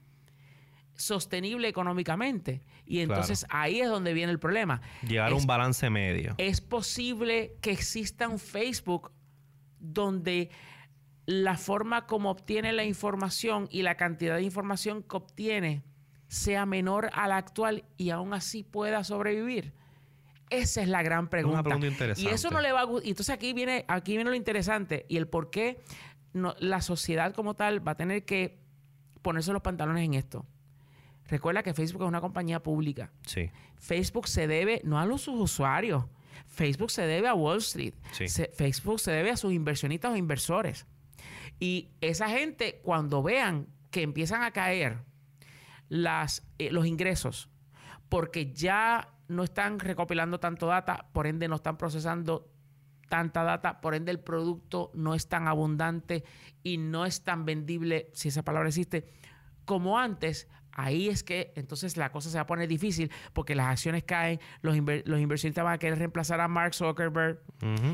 [0.94, 2.62] sostenible económicamente.
[2.86, 4.80] Y entonces ahí es donde viene el problema.
[5.02, 6.34] Llegar a un balance medio.
[6.38, 9.10] Es posible que exista un Facebook
[9.80, 10.50] donde
[11.26, 15.82] la forma como obtiene la información y la cantidad de información que obtiene
[16.34, 19.72] sea menor a la actual y aún así pueda sobrevivir?
[20.50, 21.60] Esa es la gran pregunta.
[21.60, 22.30] Una pregunta interesante.
[22.30, 25.16] Y eso no le va a Y entonces aquí viene, aquí viene lo interesante y
[25.16, 25.82] el por qué
[26.32, 28.58] la sociedad como tal va a tener que
[29.22, 30.44] ponerse los pantalones en esto.
[31.28, 33.12] Recuerda que Facebook es una compañía pública.
[33.24, 33.50] Sí.
[33.78, 36.04] Facebook se debe no a los usuarios.
[36.46, 37.94] Facebook se debe a Wall Street.
[38.54, 40.86] Facebook se debe a sus inversionistas o inversores.
[41.60, 44.98] Y esa gente, cuando vean que empiezan a caer
[45.94, 47.48] las, eh, los ingresos
[48.08, 52.50] porque ya no están recopilando tanto data, por ende no están procesando
[53.08, 56.24] tanta data, por ende el producto no es tan abundante
[56.62, 59.06] y no es tan vendible, si esa palabra existe,
[59.64, 63.66] como antes, ahí es que entonces la cosa se va a poner difícil porque las
[63.68, 67.40] acciones caen, los, los inversionistas van a querer reemplazar a Mark Zuckerberg,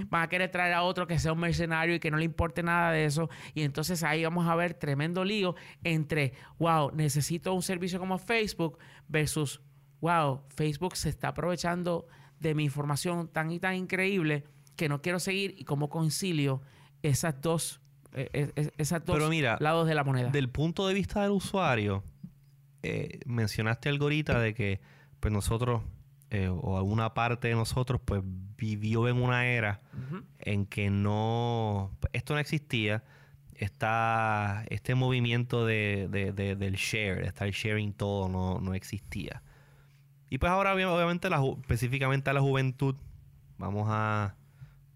[0.08, 2.62] van a querer traer a otro que sea un mercenario y que no le importe
[2.62, 3.30] nada de eso.
[3.54, 8.78] Y entonces ahí vamos a ver tremendo lío entre, wow, necesito un servicio como Facebook
[9.08, 9.60] versus,
[10.00, 12.06] wow, Facebook se está aprovechando
[12.38, 14.44] de mi información tan y tan increíble
[14.76, 16.62] que no quiero seguir y cómo concilio
[17.02, 17.80] esas dos,
[18.14, 19.18] eh, esas dos
[19.60, 20.30] lados de la moneda.
[20.30, 22.02] Del punto de vista del usuario,
[22.82, 24.80] eh, mencionaste algo ahorita de que
[25.20, 25.82] pues nosotros
[26.30, 28.22] eh, o alguna parte de nosotros pues
[28.56, 29.80] vivió en una era
[30.38, 33.04] en que no esto no existía.
[33.54, 39.42] Está este movimiento de, del share de estar sharing todo no, existía.
[40.30, 42.96] Y pues ahora obviamente la, específicamente a la juventud
[43.58, 44.36] vamos a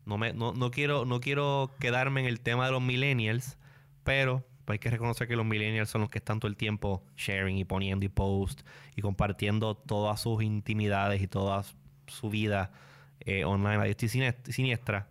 [0.07, 3.59] no me no, no quiero no quiero quedarme en el tema de los millennials
[4.05, 7.05] pero pues hay que reconocer que los millennials son los que están todo el tiempo
[7.17, 8.63] sharing y poniendo y post
[8.97, 11.65] y compartiendo todas sus intimidades y toda
[12.07, 12.73] su vida
[13.21, 15.09] eh, online a y siniestra.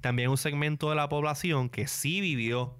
[0.00, 2.76] También un segmento de la población que sí vivió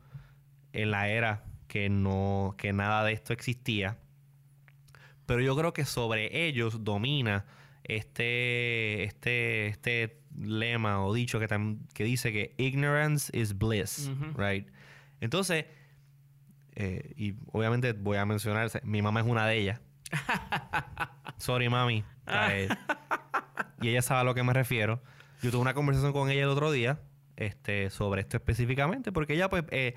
[0.72, 3.98] en la era que no que nada de esto existía.
[5.26, 7.44] Pero yo creo que sobre ellos domina
[7.84, 14.68] este, este, este lema o dicho que, que dice que ignorance is bliss, right?
[15.20, 15.66] Entonces,
[16.82, 19.80] eh, y obviamente voy a mencionar, mi mamá es una de ellas.
[21.36, 22.02] Sorry, mami.
[22.26, 22.68] Eh,
[23.82, 25.02] y ella sabe a lo que me refiero.
[25.42, 26.98] Yo tuve una conversación con ella el otro día
[27.36, 29.94] este, sobre esto específicamente, porque ella, pues, eh,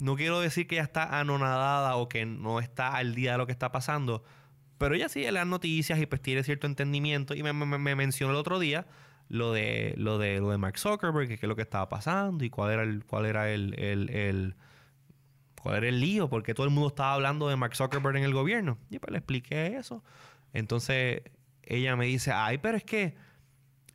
[0.00, 3.44] no quiero decir que ella está anonadada o que no está al día de lo
[3.44, 4.24] que está pasando,
[4.78, 7.34] Pero ella sí las noticias y pues tiene cierto entendimiento.
[7.34, 8.86] Y me, mencionó el otro día
[9.28, 12.44] lo de, lo de, lo de Mark Zuckerberg, que qué es lo que estaba pasando
[12.44, 14.56] y cuál era el, cuál era el, el,
[15.62, 18.34] cuál era el lío, porque todo el mundo estaba hablando de Mark Zuckerberg en el
[18.34, 18.78] gobierno.
[18.90, 20.02] Y pues le expliqué eso.
[20.52, 21.22] Entonces
[21.62, 23.14] ella me dice, ay, pero es que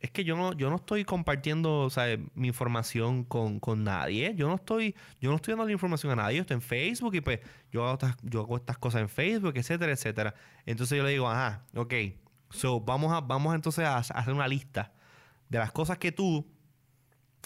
[0.00, 1.88] es que yo no, yo no estoy compartiendo
[2.34, 4.34] mi información con, nadie.
[4.36, 6.36] Yo no estoy, yo no estoy dando la información a nadie.
[6.36, 7.40] Yo estoy en Facebook y pues
[7.72, 10.34] yo hago estas, yo hago estas cosas en Facebook, etcétera, etcétera.
[10.66, 11.94] Entonces yo le digo, ajá, ok.
[12.50, 14.92] So, vamos a, vamos entonces a, hacer una lista
[15.48, 16.46] de las cosas que tú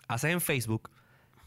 [0.09, 0.91] haces en Facebook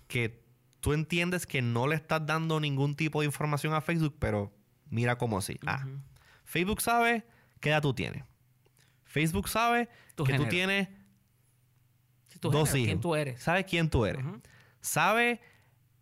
[0.08, 0.43] que
[0.84, 4.52] tú entiendes que no le estás dando ningún tipo de información a Facebook, pero
[4.90, 5.58] mira cómo así.
[5.66, 5.88] Ah,
[6.44, 7.26] Facebook sabe
[7.62, 8.26] qué edad tú tienes.
[9.06, 9.88] Facebook sabe
[10.26, 10.90] que tú tienes
[12.42, 12.88] dos hijos.
[12.88, 13.42] ¿Quién tú eres?
[13.42, 14.26] Sabe quién tú eres.
[14.82, 15.40] Sabe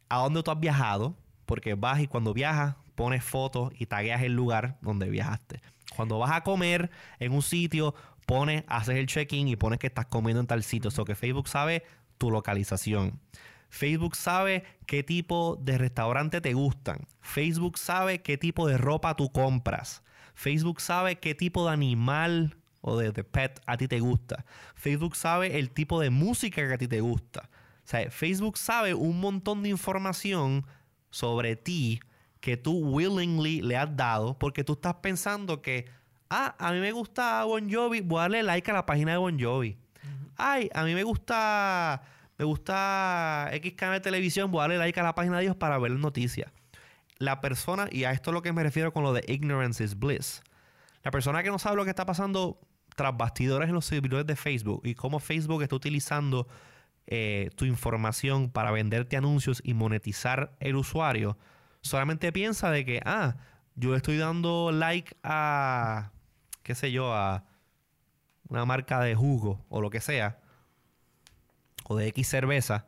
[0.10, 1.16] a dónde tú has viajado,
[1.46, 5.62] porque vas y cuando viajas pones fotos y tagueas el lugar donde viajaste.
[5.96, 7.94] Cuando vas a comer en un sitio,
[8.26, 10.88] pones, haces el check-in y pones que estás comiendo en tal sitio.
[10.88, 11.84] O sea que Facebook sabe
[12.18, 13.20] tu localización.
[13.72, 17.08] Facebook sabe qué tipo de restaurante te gustan.
[17.22, 20.04] Facebook sabe qué tipo de ropa tú compras.
[20.36, 24.46] Facebook sabe qué tipo de animal o de, pet a ti te gusta.
[24.76, 27.50] Facebook sabe el tipo de música que a ti te gusta.
[27.50, 30.66] O sea, Facebook sabe un montón de información
[31.10, 32.02] sobre ti
[32.42, 35.86] que tú willingly le has dado porque tú estás pensando que,
[36.30, 39.18] ah, a mí me gusta Bon Jovi, voy a darle like a la página de
[39.18, 39.78] Bon Jovi.
[40.36, 42.02] Ay, a mí me gusta,
[42.42, 45.56] me gusta X canal de televisión, voy a darle like a la página de ellos
[45.56, 46.52] para ver noticias.
[47.20, 50.00] La persona, y a esto es lo que me refiero con lo de ignorance is
[50.00, 50.42] bliss.
[51.04, 52.60] La persona que no sabe lo que está pasando
[52.96, 56.48] tras bastidores en los servidores de Facebook y cómo Facebook está utilizando
[57.06, 61.38] eh, tu información para venderte anuncios y monetizar el usuario,
[61.82, 63.36] solamente piensa de que, ah,
[63.76, 66.10] yo estoy dando like a,
[66.64, 67.46] qué sé yo, a
[68.50, 70.41] una marca de jugo o lo que sea,
[71.92, 72.88] o de X cerveza,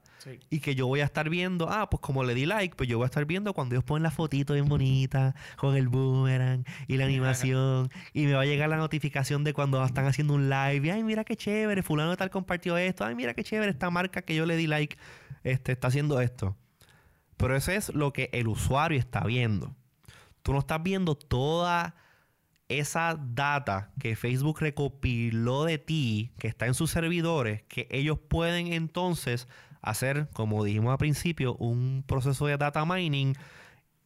[0.49, 2.97] y que yo voy a estar viendo, ah, pues como le di like, pues yo
[2.97, 6.97] voy a estar viendo cuando ellos ponen la fotito bien bonita, con el boomerang y
[6.97, 7.89] la animación.
[8.13, 10.87] y me va a llegar la notificación de cuando están haciendo un live.
[10.87, 13.05] Y, ay, mira qué chévere, fulano tal compartió esto.
[13.05, 14.97] Ay, mira qué chévere, esta marca que yo le di like
[15.43, 16.55] este, está haciendo esto.
[17.37, 19.75] Pero eso es lo que el usuario está viendo.
[20.41, 21.95] Tú no estás viendo toda
[22.69, 28.73] esa data que Facebook recopiló de ti, que está en sus servidores, que ellos pueden
[28.73, 29.47] entonces
[29.81, 33.35] hacer, como dijimos al principio, un proceso de data mining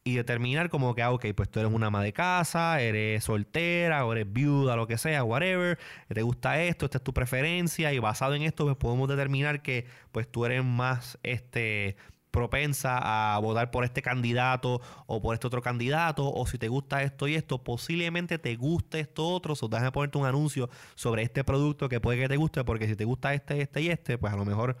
[0.04, 4.06] y determinar como que, ah, ok, pues tú eres una ama de casa, eres soltera,
[4.06, 5.78] o eres viuda, lo que sea, whatever,
[6.08, 9.86] te gusta esto, esta es tu preferencia, y basado en esto, pues podemos determinar que
[10.12, 11.96] pues tú eres más este
[12.38, 17.02] propensa a votar por este candidato o por este otro candidato, o si te gusta
[17.02, 21.44] esto y esto, posiblemente te guste esto otro, o déjame ponerte un anuncio sobre este
[21.44, 24.32] producto que puede que te guste, porque si te gusta este, este y este, pues
[24.32, 24.76] a lo mejor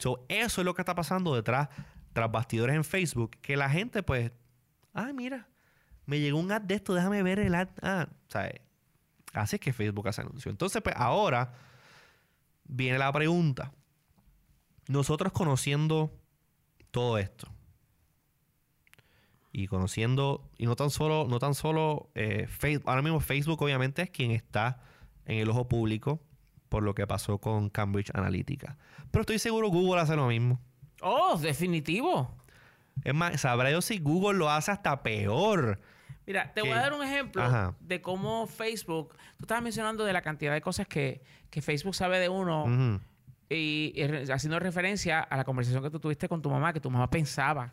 [0.00, 1.68] So, eso es lo que está pasando detrás,
[2.14, 4.32] tras bastidores en Facebook, que la gente, pues,
[4.94, 5.46] ah, mira,
[6.06, 7.68] me llegó un ad de esto, déjame ver el ad.
[7.82, 8.62] Ah, ¿sabes?
[9.34, 10.50] Así es que Facebook hace anuncio.
[10.50, 11.52] Entonces, pues ahora
[12.64, 13.72] viene la pregunta.
[14.88, 16.18] Nosotros conociendo
[16.90, 17.48] todo esto
[19.52, 24.02] y conociendo y no tan solo no tan solo eh, Facebook ahora mismo Facebook obviamente
[24.02, 24.80] es quien está
[25.26, 26.20] en el ojo público
[26.70, 28.78] por lo que pasó con Cambridge Analytica.
[29.10, 30.58] Pero estoy seguro Google hace lo mismo.
[31.02, 32.34] Oh, definitivo.
[33.04, 35.80] Es más, sabrá yo si Google lo hace hasta peor.
[36.26, 39.16] Mira, te voy a dar un ejemplo de cómo Facebook.
[39.36, 43.00] Tú estabas mencionando de la cantidad de cosas que, Facebook sabe de uno.
[43.50, 44.00] Y,
[44.32, 47.72] haciendo referencia a la conversación que tú tuviste con tu mamá, que tu mamá pensaba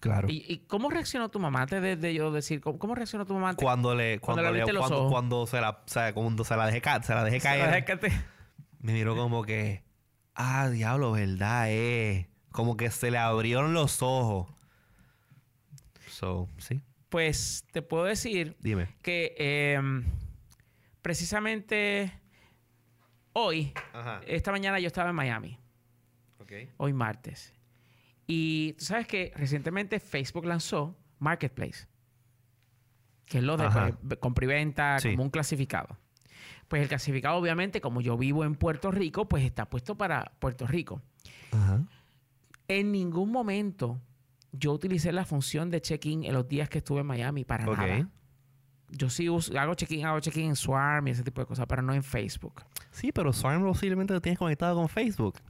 [0.00, 0.28] Claro.
[0.30, 4.18] ¿Y, cómo reaccionó tu mamá antes de, yo decir, cómo, reaccionó tu mamá cuando le
[4.18, 7.40] cuando, le, cuando, cuando, se la, o sea, cuando se la dejé, se la dejé
[7.40, 7.84] caer?
[8.80, 9.82] me miró como que,
[10.34, 12.28] ah, diablo, verdad, eh.
[12.52, 14.48] Como que se le abrieron los ojos.
[16.08, 16.80] So, sí.
[17.08, 18.88] Pues te puedo decir Dime.
[19.02, 20.04] que em,
[21.02, 22.12] precisamente
[23.36, 23.72] hoy,
[24.26, 25.58] esta mañana yo estaba en Miami.
[26.40, 26.70] Okay.
[26.78, 27.52] Hoy martes.
[28.26, 31.86] Y tú sabes que recientemente Facebook lanzó Marketplace,
[33.26, 33.68] que es lo de
[34.06, 35.98] pues, compra y venta como un clasificado.
[36.66, 40.66] Pues el clasificado, obviamente, como yo vivo en Puerto Rico, pues está puesto para Puerto
[40.66, 41.02] Rico.
[42.68, 44.00] En ningún momento
[44.50, 48.08] yo utilicé la función de check-in en los días que estuve en Miami para nada.
[48.90, 51.92] Yo sí hago check-in, hago check-in en Swarm y ese tipo de cosas, pero no
[51.92, 52.62] en Facebook.
[52.90, 55.40] Sí, pero Swarm posiblemente lo tienes conectado con Facebook.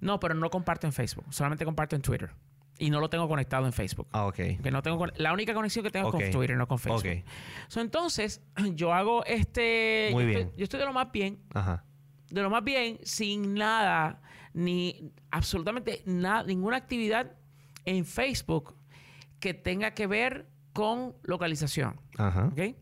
[0.00, 1.26] No, pero no comparto en Facebook.
[1.30, 2.30] Solamente comparto en Twitter.
[2.78, 4.06] Y no lo tengo conectado en Facebook.
[4.12, 4.36] Ah, ok.
[4.62, 7.00] Que no tengo la única conexión que tengo es con Twitter, no con Facebook.
[7.00, 7.76] Ok.
[7.76, 8.40] entonces,
[8.74, 10.10] yo hago este.
[10.12, 10.40] Muy yo bien.
[10.40, 11.40] Estoy, yo estoy de lo más bien.
[11.54, 11.84] Ajá.
[12.30, 14.20] De lo más bien, sin nada,
[14.52, 17.32] ni absolutamente nada, ninguna actividad
[17.84, 18.76] en Facebook
[19.40, 20.46] que tenga que ver
[20.78, 22.00] con localización.
[22.18, 22.50] Ajá.
[22.52, 22.76] ¿Ok?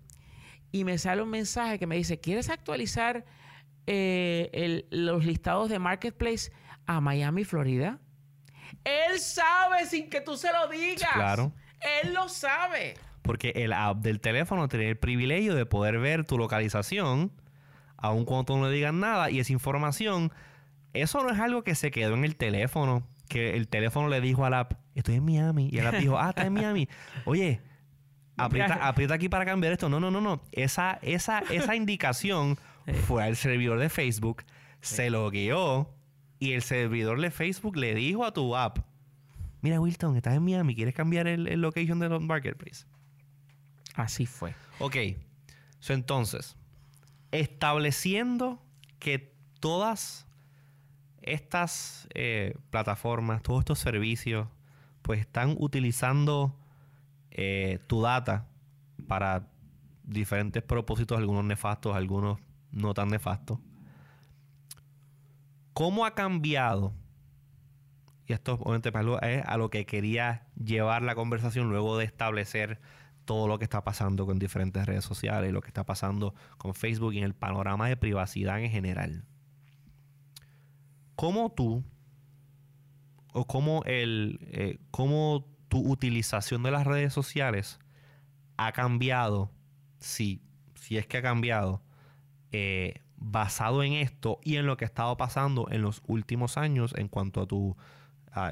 [0.70, 3.24] Y me sale un mensaje que me dice: ¿Quieres actualizar
[3.86, 6.53] eh, los listados de Marketplace
[6.84, 7.99] a Miami, Florida?
[8.84, 11.09] Él sabe sin que tú se lo digas.
[11.14, 11.55] Claro.
[12.03, 12.97] Él lo sabe.
[13.22, 17.32] Porque el app del teléfono tiene el privilegio de poder ver tu localización,
[17.97, 20.32] aun cuando tú no le digas nada, y esa información,
[20.92, 24.44] eso no es algo que se quedó en el teléfono, que el teléfono le dijo
[24.44, 26.90] al app, estoy en Miami, y el app dijo, ah, está en Miami.
[27.24, 27.62] Oye,
[28.45, 29.89] aprieta, aprieta aquí para cambiar esto.
[29.89, 30.43] No, no, no, no.
[30.53, 32.59] Esa, esa, esa indicación
[33.07, 34.45] fue al servidor de Facebook,
[34.80, 35.93] se logueó
[36.39, 38.78] y el servidor de Facebook le dijo a tu app,
[39.62, 42.87] mira Wilton, estás en Miami, ¿quieres cambiar el, location de los marketplace?
[43.95, 44.55] Así fue.
[44.78, 44.97] Ok.
[45.89, 46.57] entonces,
[47.32, 48.62] estableciendo
[48.99, 50.26] que todas
[51.22, 54.49] estas eh, plataformas, todos estos servicios,
[55.03, 56.55] pues están utilizando
[57.39, 58.49] eh, tu data
[59.07, 59.47] para
[60.03, 62.39] diferentes propósitos, algunos nefastos, algunos
[62.72, 63.59] no tan nefastos.
[65.74, 66.95] ¿Cómo ha cambiado?
[68.26, 68.91] Y esto obviamente
[69.22, 72.80] es a lo que quería llevar la conversación luego de establecer
[73.26, 77.12] todo lo que está pasando con diferentes redes sociales, lo que está pasando con Facebook
[77.12, 79.26] y en el panorama de privacidad en general.
[81.16, 81.84] ¿Cómo tú
[83.34, 87.79] o cómo, el, eh, cómo tu utilización de las redes sociales
[88.57, 89.51] ha cambiado,
[89.99, 90.43] si,
[90.75, 91.83] si es que ha cambiado,
[92.53, 96.95] eh, basado en esto y en lo que ha estado pasando en los últimos años
[96.97, 97.77] en cuanto a tu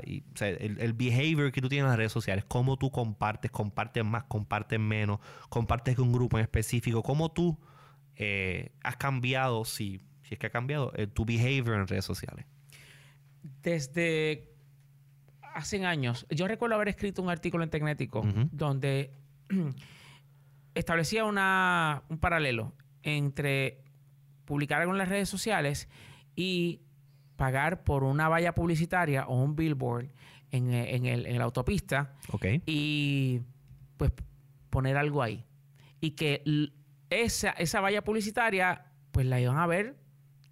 [0.01, 4.81] el, behavior que tú tienes en las redes sociales, cómo tú compartes, compartes más, compartes
[4.81, 7.59] menos, compartes con un grupo en específico, cómo tú
[8.17, 12.47] eh, has cambiado, si, si es que ha cambiado, eh, tu behavior en redes sociales.
[13.63, 14.54] Desde
[15.55, 19.13] hace años, yo recuerdo haber escrito un artículo en Tecnético donde
[20.75, 23.83] establecía una, un paralelo entre
[24.45, 25.89] publicar algo en las redes sociales
[26.37, 26.83] y
[27.37, 30.11] pagar por una valla publicitaria o un billboard
[30.51, 32.15] en, eh, en, el, en la autopista
[32.67, 33.41] y
[33.97, 34.13] pues
[34.71, 35.45] poner algo ahí.
[36.01, 36.43] Y que
[37.11, 39.97] esa, esa valla publicitaria pues la iban a ver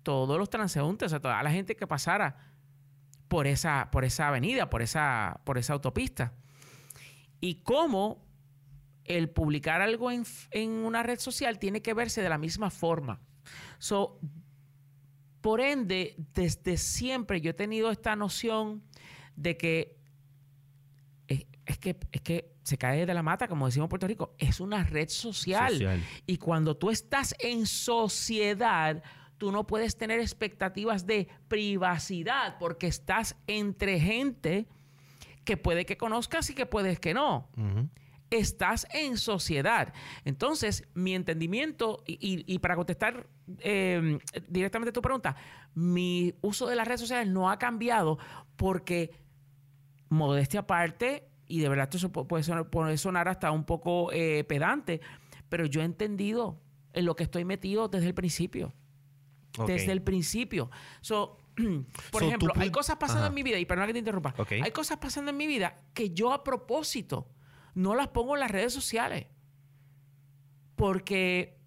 [0.03, 2.52] todos los transeúntes, o sea, toda la gente que pasara
[3.33, 6.35] por esa, por esa avenida, por esa, por esa autopista.
[7.41, 8.23] Y cómo
[9.05, 13.23] el publicar algo en, en una red social tiene que verse de la misma forma.
[13.79, 14.21] So,
[15.41, 18.83] por ende, desde siempre yo he tenido esta noción
[19.35, 19.97] de que
[21.27, 24.61] es, que es que se cae de la mata, como decimos en Puerto Rico, es
[24.61, 25.73] una red social.
[25.73, 26.05] social.
[26.27, 29.03] Y cuando tú estás en sociedad,
[29.43, 34.69] tú no puedes tener expectativas de privacidad porque estás entre gente
[35.45, 37.49] que puede que conozcas y que puedes que no
[38.31, 39.93] estás en sociedad.
[40.25, 43.27] Entonces, mi entendimiento, y, para contestar
[43.59, 45.35] em, directamente tu pregunta,
[45.75, 48.21] mi uso de las redes sociales no ha cambiado
[48.55, 49.11] porque,
[50.09, 55.01] modestia aparte, y de verdad esto puede sonar, puede sonar hasta un poco eh, pedante,
[55.49, 56.61] pero yo he entendido
[56.93, 58.73] en lo que estoy metido desde el principio.
[59.67, 60.71] Desde el principio.
[62.11, 64.99] por ejemplo, hay cosas pasando en mi vida, y perdona que te interrumpa, hay cosas
[64.99, 67.29] pasando en mi vida que yo a propósito
[67.75, 69.27] no las pongo en las redes sociales.
[70.77, 71.59] Porque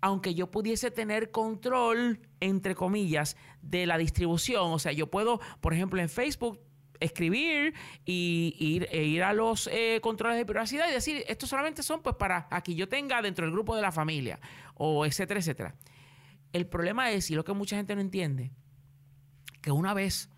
[0.00, 5.72] aunque yo pudiese tener control, entre comillas, de la distribución, o sea, yo puedo, por
[5.72, 6.60] ejemplo, en Facebook
[7.00, 11.82] escribir y ir, e ir a los eh, controles de privacidad y decir, estos solamente
[11.82, 14.38] son pues para aquí yo tenga dentro del grupo de la familia,
[14.74, 15.74] o etcétera, etcétera.
[16.54, 18.52] El problema es, y lo que mucha gente no entiende,
[19.60, 20.30] que una vez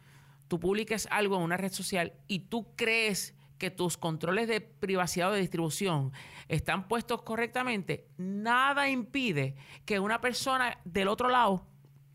[0.48, 5.30] tú publiques algo en una red social y tú crees que tus controles de privacidad
[5.30, 6.12] o de distribución
[6.48, 11.66] están puestos correctamente, nada impide que una persona del otro lado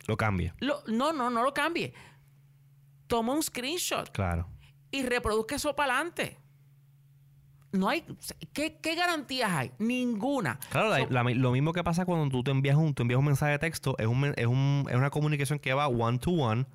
[0.08, 0.52] lo cambie.
[0.62, 1.94] no, no, no lo cambie.
[3.06, 4.10] Toma un screenshot.
[4.12, 4.50] Claro.
[4.90, 6.41] Y reproduzca eso para adelante.
[7.72, 8.04] No hay.
[8.54, 9.72] ¿qué, garantías hay?
[9.80, 10.60] Ninguna.
[10.72, 13.96] Claro, lo mismo que pasa cuando tú te envías un, envías un mensaje de texto,
[13.98, 16.66] es, un, es, un, es una comunicación que va one to one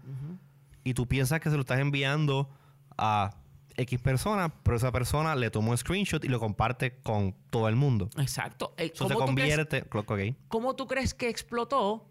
[0.85, 2.49] y tú piensas que se lo estás enviando
[2.97, 3.35] a
[3.77, 7.77] X persona, pero esa persona le tomó un screenshot y lo comparte con todo el
[7.77, 8.09] mundo.
[8.17, 8.75] Exacto.
[8.79, 9.85] Eh, Eso se convierte.
[10.49, 12.09] ¿Cómo tú crees que explotó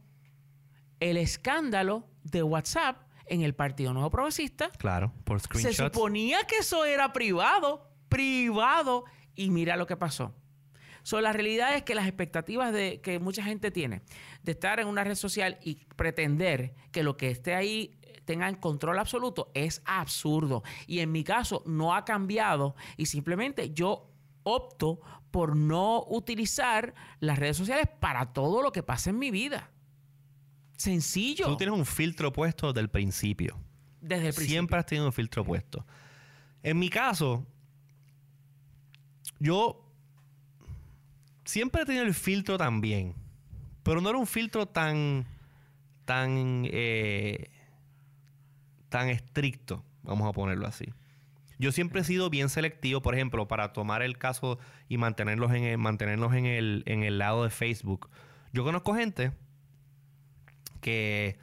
[1.00, 4.70] el escándalo de WhatsApp en el Partido Nuevo Progresista.
[4.72, 5.76] Claro, por screenshots.
[5.76, 10.34] Se suponía que eso era privado, privado, y mira lo que pasó.
[11.04, 14.02] So, la realidad es que las expectativas de, que mucha gente tiene
[14.42, 18.98] de estar en una red social y pretender que lo que esté ahí tenga control
[18.98, 20.64] absoluto es absurdo.
[20.88, 24.10] Y en mi caso no ha cambiado y simplemente yo
[24.42, 25.00] opto
[25.30, 29.70] por no utilizar las redes sociales para todo lo que pasa en mi vida.
[30.76, 31.46] Sencillo.
[31.46, 33.60] Tú tienes un filtro puesto desde el principio.
[34.02, 34.54] Desde el principio.
[34.54, 35.86] Siempre has tenido un filtro puesto.
[36.64, 37.46] En mi caso,
[39.40, 39.86] yo
[41.46, 43.16] siempre tenido el filtro también.
[43.84, 45.26] Pero no era un filtro tan.
[46.06, 46.64] tan.
[46.66, 47.50] Eh,
[48.90, 49.84] tan estricto.
[50.04, 50.86] Vamos a ponerlo así.
[51.58, 54.60] Yo siempre he sido bien selectivo, por ejemplo, para tomar el caso
[54.90, 58.10] y mantenerlos en el, mantenernos en el, en el lado de Facebook.
[58.52, 59.32] Yo conozco gente
[60.82, 61.38] que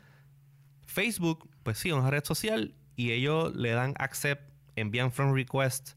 [0.87, 5.95] Facebook, pues sí, es una red social y ellos le dan accept, envían friend request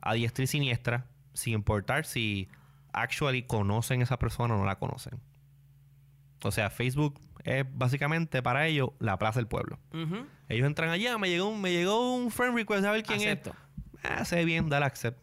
[0.00, 2.48] a diestra y siniestra, sin importar si
[2.92, 5.20] actually conocen a esa persona o no la conocen.
[6.42, 9.78] O sea, Facebook es básicamente para ellos la plaza del pueblo.
[10.48, 13.38] Ellos entran allá, me llegó un, me llegó un friend request a ver quién es.
[14.02, 15.18] Ah, sé bien, dale accept.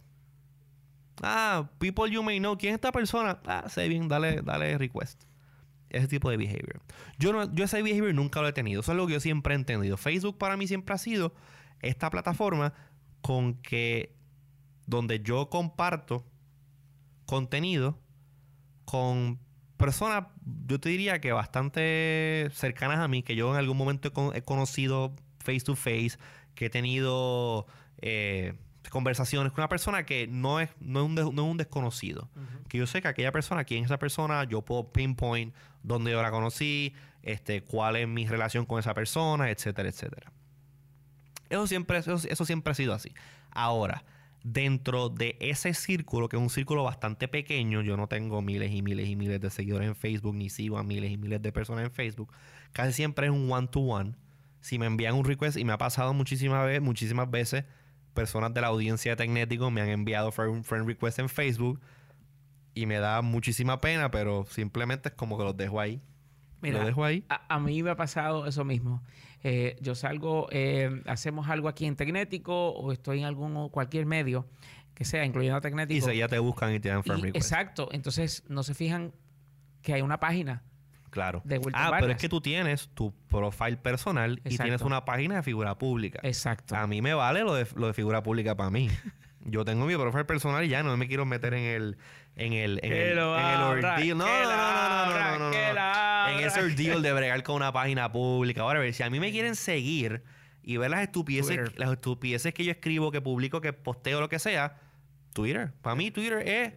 [1.22, 2.57] Ah, people you may know.
[2.57, 3.39] ¿Quién es esta persona?
[3.45, 5.24] Ah, sé bien, dale, dale request.
[5.89, 6.82] Ese tipo de behavior.
[7.20, 8.82] Yo, no, yo ese behavior nunca lo he tenido.
[8.82, 9.97] Eso es lo que yo siempre he entendido.
[9.97, 11.36] Facebook para mí siempre ha sido
[11.82, 12.74] esta plataforma
[13.22, 14.16] con que
[14.91, 16.25] donde yo comparto
[17.25, 17.97] contenido
[18.83, 19.39] con
[19.77, 20.25] personas,
[20.67, 25.15] yo te diría que bastante cercanas a mí, que yo en algún momento he, conocido
[25.39, 26.19] face to face,
[26.55, 27.67] que he tenido
[28.01, 28.53] eh,
[28.89, 32.29] conversaciones con una persona que no es, no es, un, desconocido.
[32.67, 36.21] Que yo sé que aquella persona, quién es esa persona, yo puedo pinpoint dónde yo
[36.21, 40.33] la conocí, este, cuál es mi relación con esa persona, etcétera, etcétera.
[41.49, 43.13] Eso siempre, eso siempre ha sido así.
[43.51, 44.03] Ahora,
[44.43, 48.81] dentro de ese círculo, que es un círculo bastante pequeño, yo no tengo miles y
[48.81, 51.85] miles y miles de seguidores en Facebook, ni sigo a miles y miles de personas
[51.85, 52.31] en Facebook,
[52.73, 54.15] casi siempre es un one-to-one.
[54.59, 57.65] Si me envían un request, y me ha pasado muchísimas veces, muchísimas veces,
[58.13, 61.79] personas de la audiencia de Tecnético me han enviado friend, friend request en Facebook
[62.73, 66.01] y me da muchísima pena, pero simplemente es como que los dejo ahí.
[66.61, 67.25] Mira, lo dejo ahí.
[67.29, 69.01] A, a mí me ha pasado eso mismo.
[69.43, 74.47] Eh, yo salgo, eh, hacemos algo aquí en Tecnético o estoy en algún cualquier medio
[74.93, 76.11] que sea, incluyendo Tecnético.
[76.11, 77.35] Y ya te buscan y te dan friend.
[77.35, 77.89] Exacto.
[77.91, 79.13] Entonces no se fijan
[79.81, 80.63] que hay una página.
[81.09, 81.41] Claro.
[81.43, 85.43] De ah, pero es que tú tienes tu profile personal y tienes una página de
[85.43, 86.19] figura pública.
[86.23, 86.75] Exacto.
[86.75, 88.89] A mí me vale lo de, lo de figura pública para mí.
[89.45, 91.97] Yo tengo mi profile personal y ya no me quiero meter en el
[92.35, 94.17] en el en el, ordeal.
[94.17, 98.61] No, no, no, no, no, no, En ese ordeal de bregar con una página pública.
[98.61, 100.23] Ahora, a ver, si a mí me quieren seguir
[100.63, 104.39] y ver las estupideces, las estupideces que yo escribo, que publico, que posteo, lo que
[104.39, 104.79] sea,
[105.33, 105.73] Twitter.
[105.81, 106.73] Para mí, Twitter es.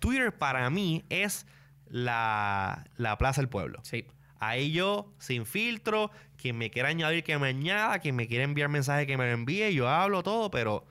[0.00, 1.46] Twitter para mí es
[1.88, 3.80] la, la plaza del pueblo.
[3.82, 4.06] Sí.
[4.38, 8.68] Ahí yo, sin filtro, quien me quiera añadir que me añada, quien me quiera enviar
[8.68, 10.86] mensaje que me lo envíe, yo hablo todo, pero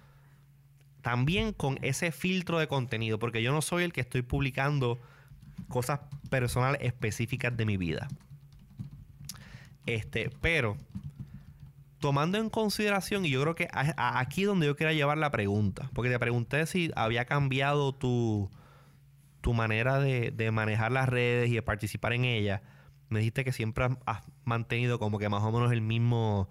[1.06, 4.98] también con ese filtro de contenido, porque yo no soy el que estoy publicando
[5.68, 6.00] cosas
[6.32, 8.08] personales específicas de mi vida.
[9.86, 10.78] Este, pero
[12.00, 15.92] tomando en consideración, y yo creo que aquí es donde yo quería llevar la pregunta,
[15.94, 18.50] porque te pregunté si había cambiado tu,
[19.42, 22.62] tu manera de manejar las redes y de participar en ellas.
[23.10, 26.50] Me dijiste que siempre has mantenido como que más o menos el mismo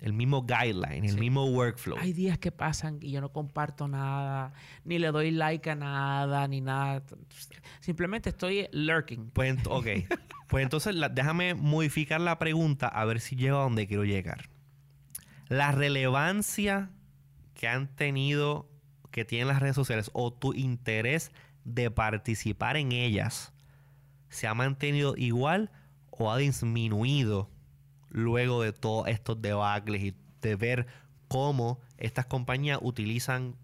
[0.00, 1.98] el mismo guideline, el mismo workflow.
[1.98, 4.52] Hay días que pasan y yo no comparto nada,
[4.84, 7.02] ni le doy like a nada, ni nada.
[7.80, 9.30] Simplemente estoy lurking.
[9.30, 9.86] Pues, ok.
[10.48, 14.48] pues entonces déjame modificar la pregunta a ver si llego a donde quiero llegar.
[15.48, 16.90] La relevancia
[17.54, 18.68] que han tenido,
[19.10, 21.32] que tienen las redes sociales o tu interés
[21.64, 23.52] de participar en ellas,
[24.28, 25.70] ¿se ha mantenido igual
[26.10, 27.50] o ha disminuido
[28.10, 30.86] luego de todos estos debacles y de ver
[31.28, 33.56] cómo estas compañías utilizan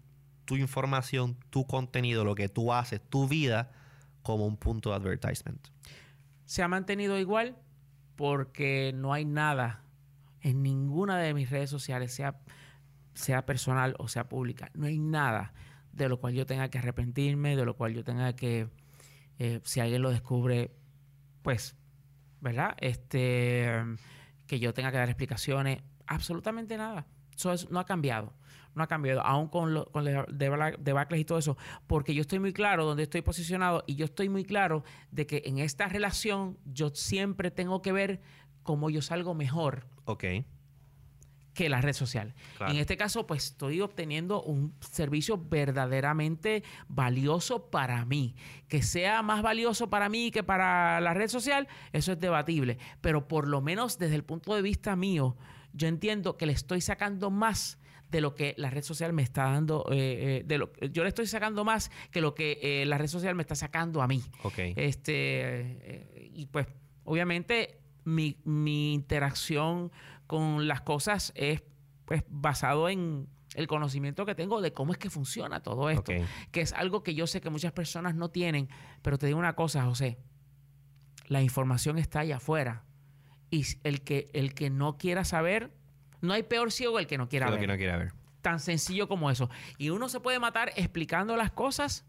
[0.45, 3.71] tu información, tu contenido, lo que tú haces, tu vida,
[4.21, 5.67] como un punto de advertisement.
[6.45, 7.57] Se ha mantenido igual
[8.15, 9.83] porque no hay nada
[10.41, 12.39] en ninguna de mis redes sociales, sea,
[13.13, 15.53] sea personal o sea pública, no hay nada
[15.91, 18.67] de lo cual yo tenga que arrepentirme, de lo cual yo tenga que,
[19.39, 20.71] eh, si alguien lo descubre,
[21.41, 21.75] pues,
[22.41, 22.75] ¿verdad?
[22.79, 23.73] Este
[24.47, 27.07] que yo tenga que dar explicaciones, absolutamente nada.
[27.35, 28.33] Eso no ha cambiado.
[28.73, 32.51] No ha cambiado, aún con, lo, con debacles y todo eso, porque yo estoy muy
[32.51, 36.89] claro donde estoy posicionado y yo estoy muy claro de que en esta relación yo
[36.89, 38.21] siempre tengo que ver
[38.63, 39.87] cómo yo salgo mejor.
[40.03, 40.25] Ok.
[41.55, 42.35] Que la red social.
[42.67, 48.35] En este caso, pues estoy obteniendo un servicio verdaderamente valioso para mí.
[48.67, 52.77] Que sea más valioso para mí que para la red social, eso es debatible.
[53.01, 55.37] Pero por lo menos desde el punto de vista mío,
[55.71, 57.79] yo entiendo que le estoy sacando más
[58.11, 59.95] de lo que la red social me está dando, eh,
[60.39, 63.33] eh, de lo, yo le estoy sacando más que lo que eh, la red social
[63.33, 64.21] me está sacando a mí.
[64.57, 66.67] Este, y pues,
[67.05, 69.91] obviamente, mi, mi interacción
[70.27, 71.63] con las cosas es
[72.05, 76.11] pues basado en el conocimiento que tengo de cómo es que funciona todo esto,
[76.51, 78.69] que es algo que yo sé que muchas personas no tienen,
[79.01, 80.17] pero te digo una cosa, José,
[81.27, 82.83] la información está allá afuera
[83.49, 85.71] y el que el que no quiera saber,
[86.21, 87.59] no hay peor ciego el que no quiera ver.
[87.59, 88.13] Que no quiera ver.
[88.41, 89.49] Tan sencillo como eso.
[89.77, 92.05] Y uno se puede matar explicando las cosas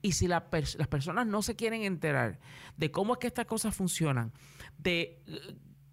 [0.00, 2.38] y si las personas no se quieren enterar
[2.76, 4.32] de cómo es que estas cosas funcionan,
[4.76, 5.22] de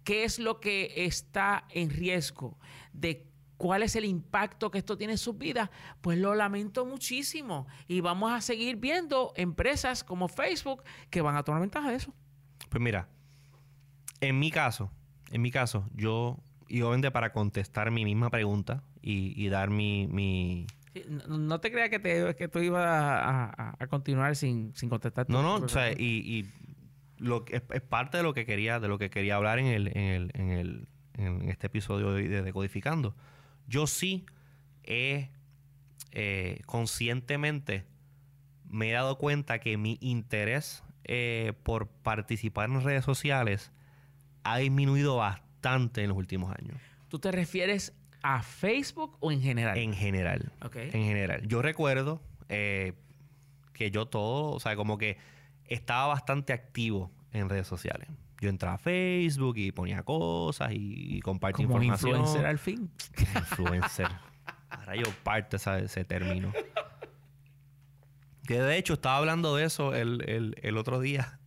[0.04, 2.58] qué es lo que está en riesgo,
[2.92, 3.26] de
[3.56, 7.68] cuál es el impacto que esto tiene en sus vidas, pues lo lamento muchísimo.
[7.86, 12.12] Y vamos a seguir viendo empresas como Facebook que van a tomar ventaja de eso.
[12.68, 13.08] Pues mira,
[14.20, 14.90] en mi caso,
[15.30, 20.66] en mi caso, yo, y obviamente para contestar mi misma pregunta y, dar mi...
[21.28, 25.30] no, te creas que, te, que tú ibas a, continuar sin, sin contestar.
[25.30, 26.50] No, no, o sea, y
[27.22, 29.88] lo es, es, parte de lo que quería, de lo que quería hablar en el,
[29.88, 33.14] en el, en el, en este episodio de Decodificando.
[33.66, 34.26] Yo sí
[34.84, 35.30] he
[36.12, 37.86] eh, conscientemente
[38.68, 43.70] me he dado cuenta que mi interés eh, por participar en redes sociales
[44.44, 46.78] ha disminuido bastante en los últimos años.
[47.08, 49.76] ¿Tú te refieres a Facebook o en general?
[49.76, 50.52] En general.
[50.74, 51.46] En general.
[51.46, 52.94] Yo recuerdo eh,
[53.74, 55.18] que yo todo, o sea, como que
[55.66, 58.08] estaba bastante activo en redes sociales.
[58.40, 62.20] Yo entraba a Facebook y ponía cosas y, compartía Como información.
[62.20, 62.90] influencer al fin.
[63.36, 64.08] influencer.
[64.68, 66.52] Ahora yo parte ese, ese término.
[68.46, 71.38] Que de hecho estaba hablando de eso el, el, otro día.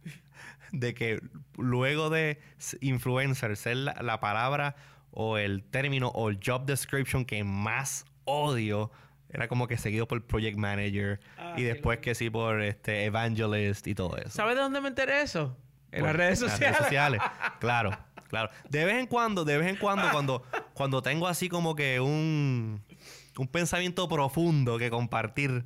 [0.72, 1.22] De que
[1.58, 2.40] luego de
[2.82, 4.76] influencer ser la, palabra
[5.12, 8.92] o el término o el job description que más odio
[9.36, 11.20] era como que seguido por Project Manager
[11.58, 14.30] y después que sí por este Evangelist y todo eso.
[14.30, 15.58] ¿Sabes de dónde me enteré eso?
[15.92, 16.62] En las redes sociales.
[16.62, 17.22] En las redes sociales.
[17.60, 17.92] claro,
[18.30, 18.50] claro.
[18.70, 22.82] De vez en cuando, de vez en cuando, cuando, cuando tengo así como que un,
[23.38, 25.66] un pensamiento profundo que compartir,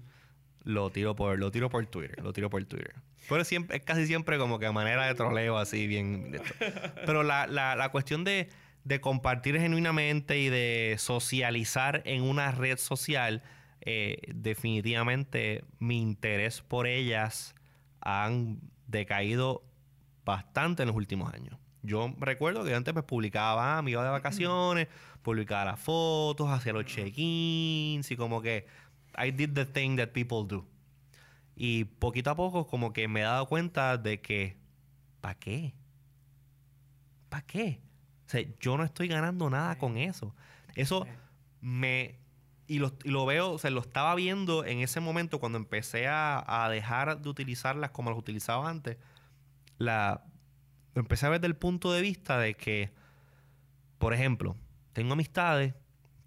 [0.64, 2.96] lo tiro por, lo tiro por Twitter, lo tiro por Twitter.
[3.30, 6.42] Pero siempre, es casi siempre como que a manera de troleo así bien.
[7.06, 8.50] Pero la, la, la cuestión de,
[8.84, 13.44] de compartir genuinamente y de socializar en una red social
[13.82, 17.56] eh, definitivamente mi interés por ellas
[18.02, 19.64] han decaído
[20.26, 21.58] bastante en los últimos años.
[21.82, 24.88] Yo recuerdo que antes pues publicaba, ah, me iba de vacaciones,
[25.22, 28.68] publicaba las fotos, hacía los check-ins y como que
[29.18, 30.68] I did the thing that people do.
[31.56, 34.58] Y poquito a poco como que me he dado cuenta de que,
[35.22, 35.74] ¿para qué?
[37.30, 37.82] ¿Para qué?
[38.26, 40.36] O sea, yo no estoy ganando nada con eso.
[40.76, 41.06] Eso
[41.62, 42.20] me
[42.70, 47.20] y lo, veo, o sea, lo estaba viendo en ese momento cuando empecé a, dejar
[47.20, 48.98] de utilizarlas como las utilizaba antes.
[49.80, 50.24] La,
[50.94, 52.92] lo empecé a ver desde el punto de vista de que,
[53.98, 54.56] por ejemplo,
[54.94, 55.74] tengo amistades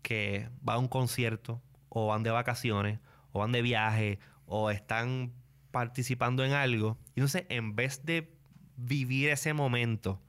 [0.02, 2.98] que van a un concierto o van de vacaciones
[3.30, 5.32] o van de viaje o están
[5.70, 6.98] participando en algo.
[7.14, 8.36] Y entonces, en vez de
[8.76, 10.20] vivir ese momento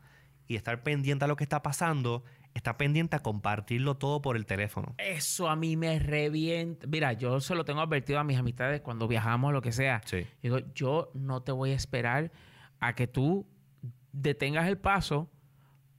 [0.48, 2.24] y estar pendiente a lo que está pasando,
[2.54, 4.96] está pendiente a compartirlo todo por el teléfono.
[4.98, 6.88] Eso a mí me revienta.
[6.88, 10.02] Mira, yo se lo tengo advertido a mis amistades cuando viajamos, lo que sea.
[10.06, 10.26] Sí.
[10.42, 12.32] Digo, yo no te voy a esperar
[12.80, 13.48] a que tú
[14.12, 15.30] detengas el paso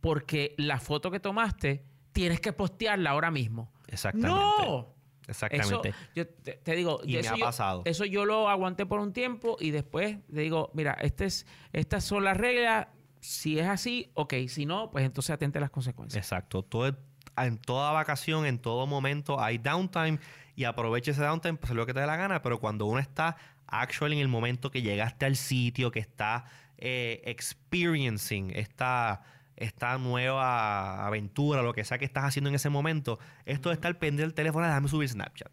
[0.01, 3.73] porque la foto que tomaste tienes que postearla ahora mismo.
[3.89, 4.29] Exactamente.
[4.29, 4.95] ¡No!
[5.27, 5.89] Exactamente.
[5.89, 7.83] Eso, yo te, digo, y eso, me ha pasado.
[7.87, 12.05] eso yo lo aguanté por un tiempo y después le digo, mira, este es, estas
[12.05, 12.89] son las reglas,
[13.25, 14.35] si es así, ok.
[14.49, 16.23] Si no, pues entonces atente a las consecuencias.
[16.23, 16.63] Exacto.
[16.63, 16.95] Todo,
[17.39, 20.19] en toda vacación, en todo momento hay downtime
[20.55, 22.43] y aproveche ese downtime, pues lo que te dé la gana.
[22.43, 26.45] Pero cuando uno está actual en el momento que llegaste al sitio, que está
[26.77, 29.23] eh, experiencing esta,
[29.57, 33.99] esta nueva aventura, lo que sea que estás haciendo en ese momento, esto de estar
[33.99, 35.51] pendiente del teléfono, déjame subir Snapchat.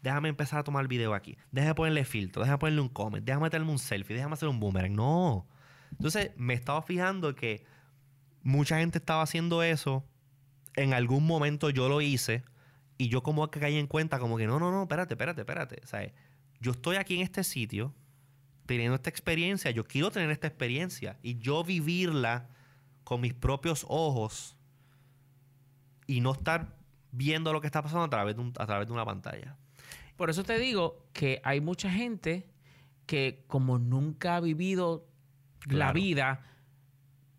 [0.00, 1.36] Déjame empezar a tomar el video aquí.
[1.52, 4.94] Déjame ponerle filtro, déjame ponerle un comment, déjame meterme un selfie, déjame hacer un boomerang.
[4.94, 5.46] No.
[5.92, 7.64] Entonces me estaba fijando que
[8.42, 10.04] mucha gente estaba haciendo eso.
[10.76, 12.44] En algún momento yo lo hice.
[12.98, 15.80] Y yo como que caí en cuenta como que no, no, no, espérate, espérate, espérate.
[15.82, 16.12] O sea,
[16.60, 17.94] yo estoy aquí en este sitio
[18.66, 19.70] teniendo esta experiencia.
[19.70, 21.18] Yo quiero tener esta experiencia.
[21.22, 22.48] Y yo vivirla
[23.04, 24.56] con mis propios ojos.
[26.06, 26.76] y no estar
[27.12, 29.56] viendo lo que está pasando a través de, a través de una pantalla.
[30.16, 32.46] Por eso te digo que hay mucha gente
[33.06, 35.09] que como nunca ha vivido
[35.66, 36.42] la vida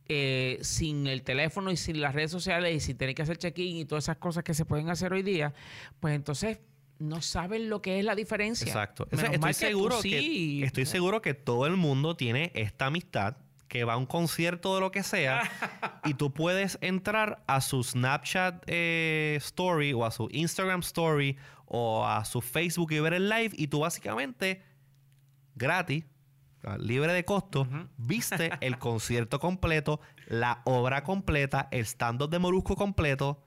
[0.07, 3.77] eh, sin el teléfono y sin las redes sociales y sin tener que hacer check-in
[3.77, 5.53] y todas esas cosas que se pueden hacer hoy día,
[5.99, 6.59] pues entonces
[6.99, 8.67] no saben lo que es la diferencia.
[8.67, 9.07] Exacto.
[9.11, 13.97] estoy seguro que, estoy seguro que todo el mundo tiene esta amistad que va a
[13.97, 15.43] un concierto de lo que sea
[16.03, 22.05] y tú puedes entrar a su Snapchat eh, Story o a su Instagram Story o
[22.05, 24.61] a su Facebook y ver el live y tú básicamente
[25.55, 26.03] gratis,
[26.79, 33.43] libre de costo, viste el concierto completo, la obra completa, el stand-up de Morusco completo,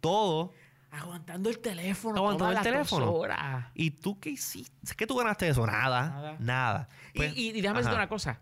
[0.00, 0.52] todo.
[0.90, 2.18] Aguantando el teléfono.
[2.18, 3.22] Aguantando el teléfono.
[3.74, 4.94] ¿Y tú qué hiciste?
[4.96, 5.66] ¿Qué tú ganaste de eso?
[5.66, 6.36] Nada.
[6.38, 6.88] Nada.
[7.12, 8.40] y, pues, déjame decirte una cosa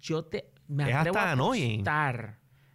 [0.00, 1.84] yo te me es hasta annoying.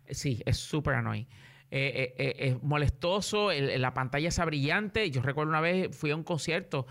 [0.09, 1.27] Sí, es súper annoying.
[1.71, 5.09] Eh, eh, eh, es molestoso, la pantalla está brillante.
[5.09, 6.85] Yo recuerdo una vez fui a un concierto,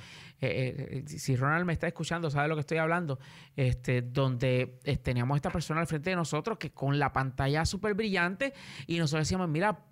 [1.07, 3.18] si Ronald me está escuchando, sabe lo que estoy hablando,
[3.57, 8.55] este, donde teníamos esta persona al frente de nosotros que con la pantalla súper brillante
[8.86, 9.84] y nosotros decíamos, mira,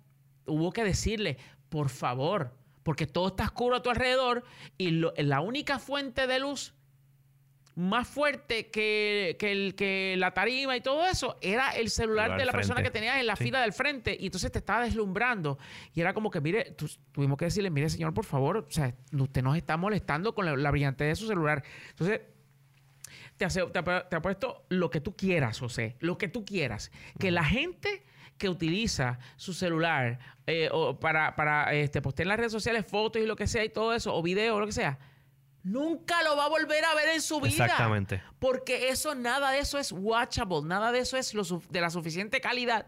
[0.45, 1.37] hubo que decirle,
[1.69, 4.43] por favor, porque todo está oscuro a tu alrededor
[4.77, 6.73] y la única fuente de luz
[7.75, 12.51] más fuerte que, el, que la tarima y todo eso era el celular de la
[12.51, 15.57] persona que tenías en la fila del frente y entonces te estaba deslumbrando.
[15.93, 16.75] Y era como que mire
[17.11, 20.71] tuvimos que decirle mire señor por favor o sea usted nos está molestando con la,
[20.71, 21.63] brillantez de su celular.
[21.89, 22.21] Entonces
[23.37, 26.91] te, hace, te, puesto lo que tú quieras José lo que tú quieras.
[27.19, 28.03] Que la gente
[28.37, 33.21] que utiliza su celular eh, o para, para este, postear en las redes sociales fotos
[33.21, 34.99] y lo que sea y todo eso o videos o lo que sea
[35.63, 37.65] nunca lo va a volver a ver en su vida.
[37.65, 38.21] Exactamente.
[38.39, 41.33] Porque eso, nada de eso es watchable, nada de eso es
[41.69, 42.85] de la suficiente calidad.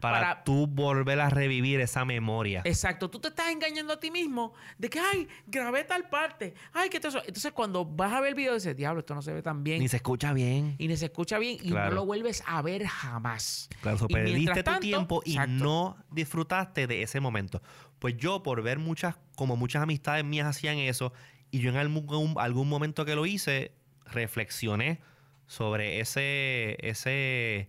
[0.00, 2.60] Para, tú volver a revivir esa memoria.
[2.64, 3.08] Exacto.
[3.08, 6.52] Tú te estás engañando a ti mismo de que, ay, grabé tal parte.
[6.74, 7.20] Ay, que eso.
[7.20, 9.78] Entonces, cuando vas a ver el video, dices, diablo, esto no se ve tan bien.
[9.78, 10.74] Ni se escucha bien.
[10.76, 13.70] Y ni se escucha bien y no lo vuelves a ver jamás.
[13.80, 17.62] Claro, perdiste tu tiempo y no disfrutaste de ese momento.
[17.98, 21.14] Pues yo, por ver muchas, como muchas amistades mías hacían eso,
[21.50, 23.72] y yo en algún, algún momento que lo hice,
[24.06, 25.00] reflexioné
[25.46, 27.68] sobre ese, ese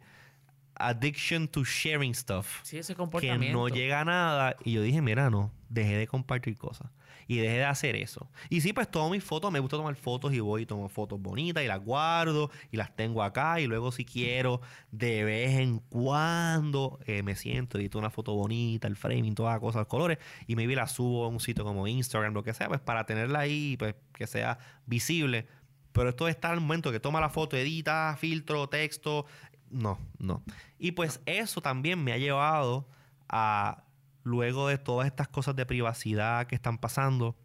[0.75, 2.61] addiction to sharing stuff.
[2.63, 3.45] Sí, ese comportamiento.
[3.45, 4.55] Que no llega a nada.
[4.63, 6.89] Y yo dije, mira, no, dejé de compartir cosas
[7.27, 8.29] y dejé de hacer eso.
[8.49, 11.21] Y sí, pues tomo mis fotos, me gusta tomar fotos y voy y tomo fotos
[11.21, 14.61] bonitas y las guardo y las tengo acá y luego si quiero
[14.91, 19.59] de vez en cuando eh, me siento, edito una foto bonita, el framing, todas las
[19.59, 20.17] cosas, los colores
[20.47, 23.39] y maybe la subo a un sitio como Instagram, lo que sea, pues para tenerla
[23.39, 25.47] ahí, pues que sea visible.
[25.91, 29.25] Pero esto está al momento que toma la foto, edita, filtro, texto.
[29.69, 30.43] No, no.
[30.77, 32.85] Y pues eso también me ha llevado
[33.29, 33.84] a
[34.25, 37.37] luego de todas estas cosas de privacidad que están pasando,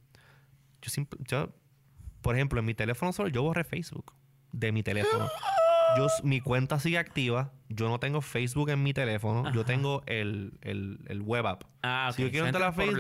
[0.83, 1.55] yo, siempre, yo
[2.23, 4.13] por ejemplo, en mi teléfono solo yo borré Facebook
[4.51, 5.29] de mi teléfono.
[5.97, 7.53] Yo, mi cuenta sigue activa.
[7.69, 9.53] Yo no tengo Facebook en mi teléfono.
[9.53, 10.53] Yo tengo el,
[11.23, 11.65] web app.
[11.83, 12.99] Ah, Si yo quiero entrar a Facebook,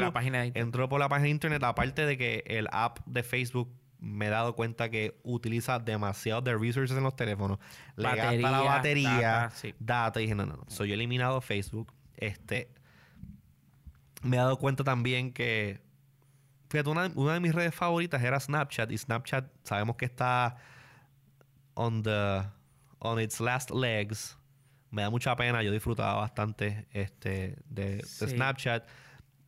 [0.55, 1.63] entro por la página de internet.
[1.63, 6.57] Aparte de que el app de Facebook me he dado cuenta que utiliza demasiado de
[6.57, 7.59] resources en los teléfonos.
[7.97, 10.65] Le gasta la batería, data, Y dije, no, no, no.
[10.69, 11.93] Soy eliminado Facebook.
[12.17, 12.71] Este,
[14.23, 15.81] me he dado cuenta también que.
[16.69, 18.91] Fíjate, una, de mis redes favoritas era Snapchat.
[18.93, 20.57] Y Snapchat sabemos que está
[21.75, 22.43] on the
[23.01, 24.39] on its last legs.
[24.91, 25.63] Me da mucha pena.
[25.63, 28.87] Yo disfrutaba bastante este, de, Snapchat.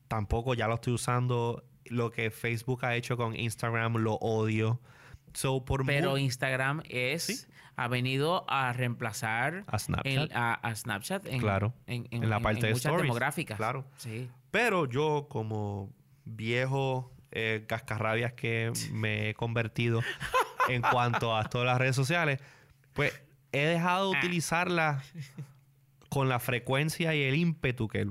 [0.09, 1.65] Tampoco ya lo estoy usando.
[1.87, 4.81] Lo que Facebook ha hecho con Instagram lo odio.
[5.33, 11.73] So, por Pero Instagram es ha venido a reemplazar a Snapchat, a, Snapchat en, claro,
[11.87, 13.57] en, la parte de muchas demográficas.
[13.57, 13.87] Claro.
[13.97, 14.29] Sí.
[14.53, 15.93] Pero yo, como
[16.25, 20.03] viejo eh, cascarrabias que me he convertido
[20.69, 22.39] en cuanto a todas las redes sociales,
[22.93, 24.21] pues he dejado de ah.
[24.21, 25.13] utilizarlas
[26.09, 28.07] con la frecuencia y el ímpetu que,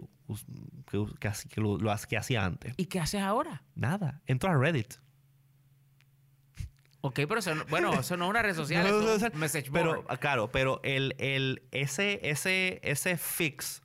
[0.90, 1.78] que, que, lo,
[2.10, 2.74] que hacía antes.
[2.76, 3.64] ¿Y qué haces ahora?
[3.76, 4.22] Nada.
[4.26, 4.96] Entro a Reddit.
[7.02, 8.86] Ok, pero eso no, bueno, eso no es una red social,
[9.16, 9.84] es un message board.
[9.84, 13.84] Pero, ah, claro, pero el, el, ese, ese, ese fix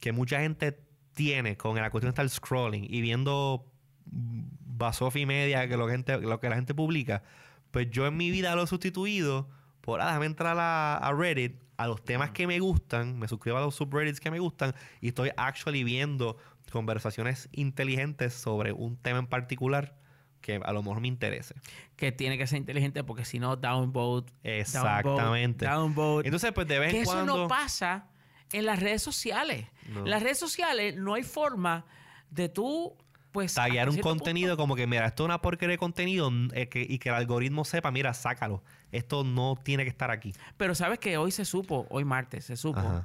[0.00, 0.78] que mucha gente
[1.14, 3.66] tiene con la cuestión de estar scrolling y viendo
[4.04, 7.22] basofi media que lo que, gente, lo que la gente publica,
[7.70, 9.48] pues yo en mi vida lo he sustituido
[9.80, 13.60] por, ah, déjame entrar a, Reddit, a los temas que me gustan, me suscribo a
[13.60, 16.36] los subreddits que me gustan y estoy actually viendo
[16.70, 19.96] conversaciones inteligentes sobre un tema en particular
[20.40, 21.54] que a lo mejor me interese.
[21.96, 24.32] Que tiene que ser inteligente porque si no, downvote.
[24.42, 25.64] Exactamente.
[25.64, 26.26] Downvote.
[26.26, 27.32] Entonces, pues de vez en cuando.
[27.32, 28.08] Eso no pasa
[28.52, 29.66] En las redes sociales.
[29.86, 31.84] En las redes sociales no hay forma
[32.30, 32.96] de tú
[33.32, 36.98] pues tallar un contenido como que mira esto es una porquería de contenido eh, y
[36.98, 38.62] que el algoritmo sepa mira sácalo.
[38.90, 42.56] Esto no tiene que estar aquí pero sabes que hoy se supo hoy martes se
[42.56, 43.04] supo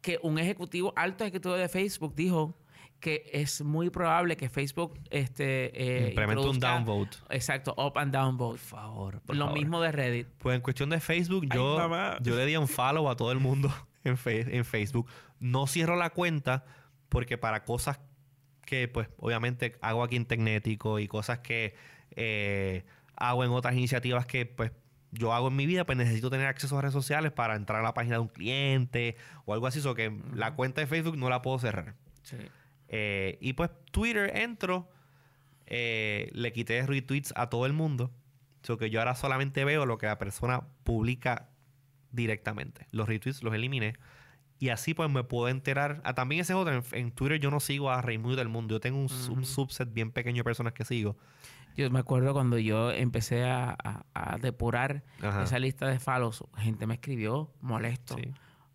[0.00, 2.54] que un ejecutivo alto ejecutivo de Facebook dijo
[3.00, 7.18] que es muy probable que Facebook este eh, implemente un downvote.
[7.30, 10.28] Exacto up and down vote por favor lo mismo de Reddit.
[10.38, 11.78] Pues en cuestión de Facebook yo
[12.20, 13.72] yo le di un follow a todo el mundo
[14.06, 15.08] en, en Facebook.
[15.40, 16.64] No cierro la cuenta
[17.08, 18.00] porque para cosas
[18.66, 21.74] que pues obviamente hago aquí en Tecnético y cosas que
[22.10, 22.84] eh,
[23.16, 24.72] hago en otras iniciativas que pues
[25.12, 27.82] yo hago en mi vida, pues necesito tener acceso a redes sociales para entrar a
[27.82, 31.30] la página de un cliente o algo así, o que la cuenta de Facebook no
[31.30, 31.94] la puedo cerrar.
[32.88, 34.90] Eh, y pues Twitter entro,
[35.66, 38.12] eh, le quité retweets a todo el mundo,
[38.68, 41.48] o que yo ahora solamente veo lo que la persona publica
[42.16, 42.88] directamente.
[42.90, 43.94] Los retweets los eliminé.
[44.58, 46.00] Y así pues me puedo enterar.
[46.04, 46.82] Ah, también ese es otro.
[46.92, 48.74] En, Twitter yo no sigo a Raimundo del Mundo.
[48.74, 49.08] Yo tengo un,
[49.44, 51.16] subset bien pequeño de personas que sigo.
[51.76, 53.76] Yo me acuerdo cuando yo empecé a,
[54.40, 55.04] depurar
[55.42, 56.42] esa lista de follows.
[56.56, 58.16] Gente me escribió molesto.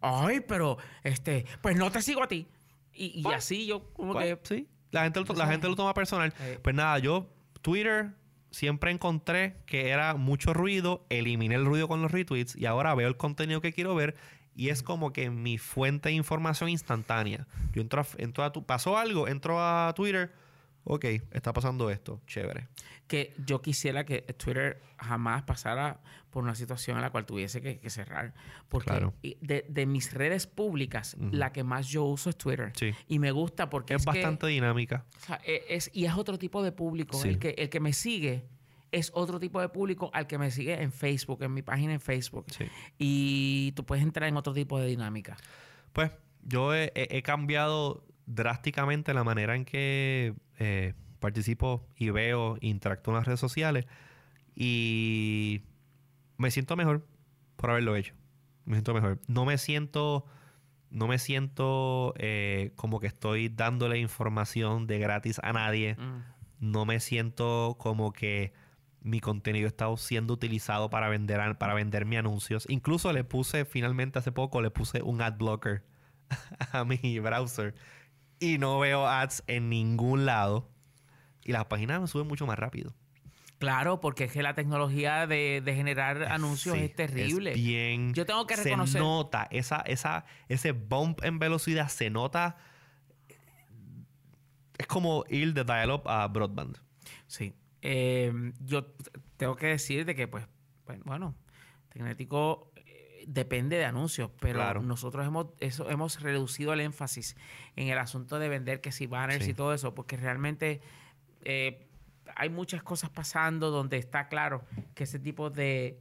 [0.02, 2.48] Ay, pero este, pues no te sigo a ti.
[2.94, 4.39] Y, así yo como que...
[4.44, 4.68] Sí.
[4.92, 6.34] La gente, lo, la gente lo toma personal.
[6.62, 8.12] Pues nada, yo Twitter
[8.52, 13.08] siempre encontré que era mucho ruido, eliminé el ruido con los retweets y ahora veo
[13.08, 14.16] el contenido que quiero ver
[14.56, 17.47] y es como que mi fuente de información instantánea.
[17.74, 20.32] Yo entro a, entro tu, pasó algo, entro a Twitter,
[20.84, 22.67] ok, está pasando esto, chévere.
[23.07, 27.89] Que yo quisiera que Twitter jamás pasara por una situación en la cual tuviese que,
[27.89, 28.34] cerrar.
[28.69, 29.11] Porque
[29.41, 32.71] de, mis redes públicas, la que más yo uso es Twitter.
[33.07, 35.05] Y me gusta porque es, bastante dinámica.
[35.43, 37.21] E, es, y es otro tipo de público.
[37.23, 38.45] El, que, el que me sigue
[38.91, 42.01] es otro tipo de público al que me sigue en Facebook, en mi página en
[42.01, 42.45] Facebook.
[42.97, 45.38] Y tú puedes entrar en otro tipo de dinámica.
[45.93, 46.11] Pues
[46.43, 50.34] yo he, cambiado drásticamente la manera en que
[50.64, 53.88] eh, participo y veo, interactúo en las redes sociales
[54.55, 55.64] y
[56.38, 57.07] me siento mejor
[57.55, 58.14] por haberlo hecho.
[58.66, 59.20] Me siento mejor.
[59.28, 60.28] No me siento,
[60.91, 65.95] no me siento eh, como que estoy dándole información de gratis a nadie.
[65.95, 66.24] Mm.
[66.59, 68.53] No me siento como que
[68.99, 72.68] mi contenido está siendo utilizado para vender, para vender mis anuncios.
[72.70, 75.84] Incluso le puse, finalmente hace poco, le puse un ad blocker
[76.72, 77.74] a mi browser.
[78.42, 80.70] Y no veo ads en ningún lado.
[81.44, 82.94] Y las páginas me suben mucho más rápido.
[83.60, 87.54] Claro, porque es que la tecnología de, generar anuncios es terrible.
[87.54, 88.12] bien.
[88.14, 88.94] Yo tengo que reconocer.
[88.94, 92.58] Se nota, esa, esa, ese bump en velocidad se nota.
[94.80, 96.80] Es como ir de dial-up a broadband.
[97.28, 97.54] Sí.
[97.84, 98.96] Em, yo
[99.38, 100.48] tengo que decir de que, pues,
[101.06, 101.36] bueno,
[101.89, 102.70] Tecnético eh,
[103.28, 107.36] depende de anuncios, pero nosotros hemos, eso, hemos reducido el énfasis
[107.76, 110.82] en el asunto de vender que si banners y todo eso, porque realmente
[111.43, 111.88] eh,
[112.36, 114.63] hay muchas cosas pasando donde está claro
[114.95, 115.99] que ese tipo de,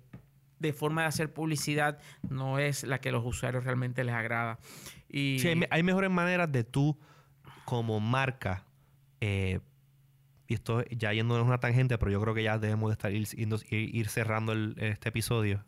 [0.58, 1.98] de forma de hacer publicidad
[2.28, 4.58] no es la que los usuarios realmente les agrada.
[5.08, 6.98] Y, sí, hay, mejores maneras de tú,
[7.64, 8.64] como marca,
[9.20, 9.60] eh,
[10.46, 14.08] y esto ya yéndonos una tangente, pero yo creo que ya debemos de estar ir,
[14.08, 15.64] cerrando este episodio.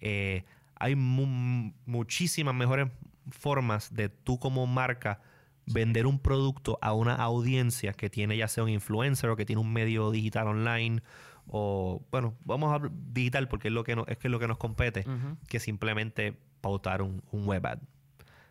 [0.00, 0.44] Eh,
[0.82, 2.88] hay muchísimas mejores
[3.30, 5.20] formas de tú como marca
[5.64, 9.62] vender un producto a una audiencia que tiene ya sea un influencer o que tiene
[9.62, 11.00] un medio digital online
[11.46, 15.04] o bueno, vamos a digital porque es lo que, es, que lo que nos compete,
[15.46, 17.78] que simplemente pautar un, web ad.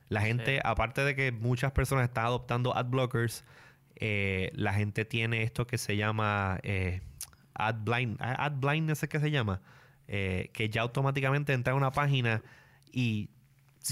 [0.08, 3.44] La gente, aparte de que muchas personas están adoptando ad blockers,
[3.96, 7.02] eh, la gente tiene esto que se llama eh,
[7.56, 9.62] ad blind, ad blindness es que se llama,
[10.14, 12.43] eh, que ya automáticamente entra a una página
[12.91, 13.30] y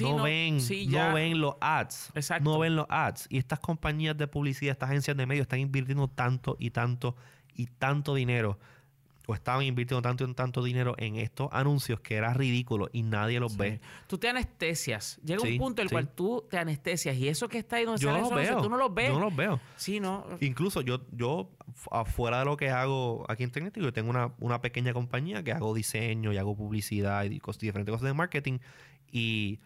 [0.01, 0.57] no, ven,
[0.89, 2.11] no ven los ads,
[2.41, 3.27] no ven los ads.
[3.29, 7.15] Y estas compañías de publicidad, estas agencias de medios están invirtiendo tanto y tanto
[7.55, 8.59] y tanto dinero
[9.29, 13.39] o estaban invirtiendo tanto y tanto dinero en estos anuncios que era ridículo y nadie
[13.39, 13.79] los ve.
[14.07, 15.19] Tú te anestesias.
[15.23, 18.01] Llega un punto en el cual tú te anestesias y eso que está ahí donde
[18.01, 18.59] yo no veo.
[18.59, 19.09] tú no los ves.
[19.09, 19.59] Yo no los veo.
[19.75, 20.25] Sí, no.
[20.41, 21.51] Incluso yo, yo
[21.91, 25.75] afuera de lo que hago aquí en Tecnético, yo tengo una, pequeña compañía que hago
[25.75, 28.57] diseño y hago publicidad y diferentes cosas de marketing.
[29.11, 29.59] Y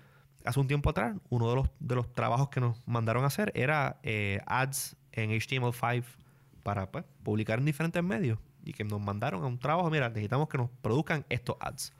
[0.43, 3.53] hace un tiempo atrás, uno de los, de los trabajos que nos mandaron a hacer
[3.55, 6.03] era eh, ads en HTML5
[6.63, 10.47] para pues, publicar en diferentes medios y que nos mandaron a un trabajo, mira, necesitamos
[10.49, 11.93] que nos produzcan estos ads.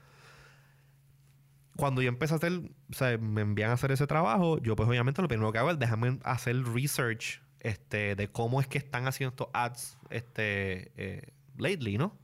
[1.76, 4.88] Cuando yo empecé a hacer, o sea, me envían a hacer ese trabajo, yo pues
[4.88, 9.08] obviamente lo primero que hago es dejarme hacer research este, de cómo es que están
[9.08, 12.18] haciendo estos ads este, eh, lately, ¿no?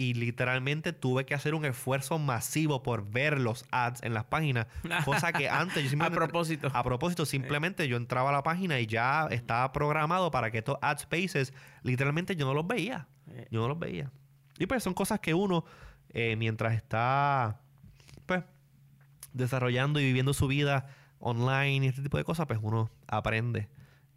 [0.00, 4.66] y literalmente tuve que hacer un esfuerzo masivo por ver los ads en las páginas,
[5.04, 6.16] cosa que antes yo simplemente...
[6.16, 6.70] a propósito.
[6.72, 10.78] A propósito, simplemente yo entraba a la página y ya estaba programado para que estos
[10.80, 11.52] ad spaces,
[11.82, 13.08] literalmente yo no los veía.
[13.50, 14.10] Yo no los veía.
[14.58, 15.64] Y pues son cosas que uno,
[16.10, 17.60] eh, mientras está,
[18.26, 18.44] pues,
[19.32, 23.68] desarrollando y viviendo su vida online y este tipo de cosas, pues uno aprende.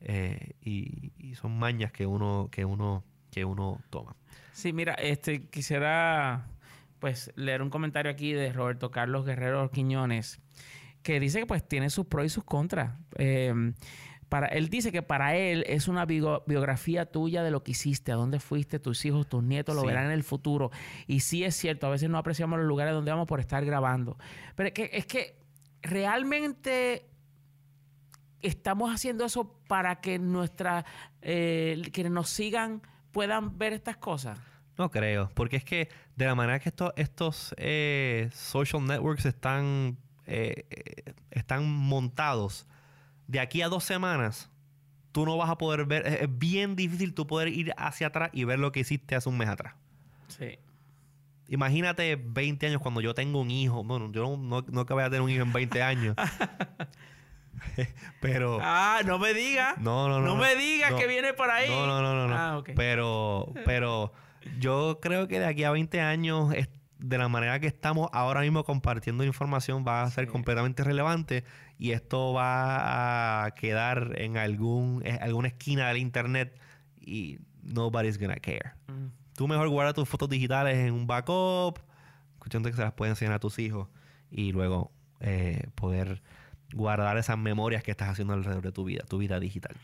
[0.02, 4.16] Eh, y, son mañas que uno, que uno, que uno toma.
[4.52, 6.46] Sí, mira, este quisiera
[7.00, 10.40] pues leer un comentario aquí de Roberto Carlos Guerrero Quiñones
[11.04, 12.94] que dice que pues tiene sus pros y sus contras.
[14.34, 18.16] Para, él dice que para él es una biografía tuya de lo que hiciste, a
[18.16, 20.72] dónde fuiste, tus hijos, tus nietos lo verán en el futuro.
[21.06, 24.18] Y sí es cierto, a veces no apreciamos los lugares donde vamos por estar grabando.
[24.56, 25.40] Pero es que, es que
[25.84, 27.06] realmente
[28.42, 30.84] estamos haciendo eso para que nuestra,
[31.22, 32.82] eh, que nos sigan
[33.12, 34.40] puedan ver estas cosas?
[34.80, 40.00] No creo, porque es que de la manera que estos, estos eh, social networks están,
[40.26, 42.66] eh, eh, están montados,
[43.28, 44.50] de aquí a dos semanas,
[45.12, 48.44] tú no vas a poder ver, es bien difícil tú poder ir hacia atrás y
[48.44, 49.76] ver lo que hiciste hace un mes atrás.
[50.28, 50.58] Sí.
[51.48, 53.84] Imagínate 20 años cuando yo tengo un hijo.
[53.84, 56.16] Bueno, yo no, no, que voy a tener un hijo en 20 años.
[58.22, 58.60] pero.
[58.62, 59.78] Ah, no me digas.
[59.78, 60.28] No, no, no.
[60.28, 61.70] No me digas que viene por ahí.
[61.70, 62.36] No, no, no, no.
[62.36, 64.14] Ah, Pero, pero
[64.60, 66.54] yo creo que de aquí a 20 años,
[67.04, 71.44] de la manera que estamos ahora mismo compartiendo información, va a ser completamente relevante
[71.78, 76.58] y esto va a quedar en algún, alguna esquina del internet
[77.02, 78.72] y nobody's gonna care.
[78.88, 79.08] Mm.
[79.36, 81.80] Tú mejor guarda tus fotos digitales en un backup,
[82.36, 83.90] escuchando que se las pueden enseñar a tus hijos
[84.32, 84.90] y luego
[85.20, 86.24] eh, poder
[86.74, 89.76] guardar esas memorias que estás haciendo alrededor de tu vida, tu vida digital.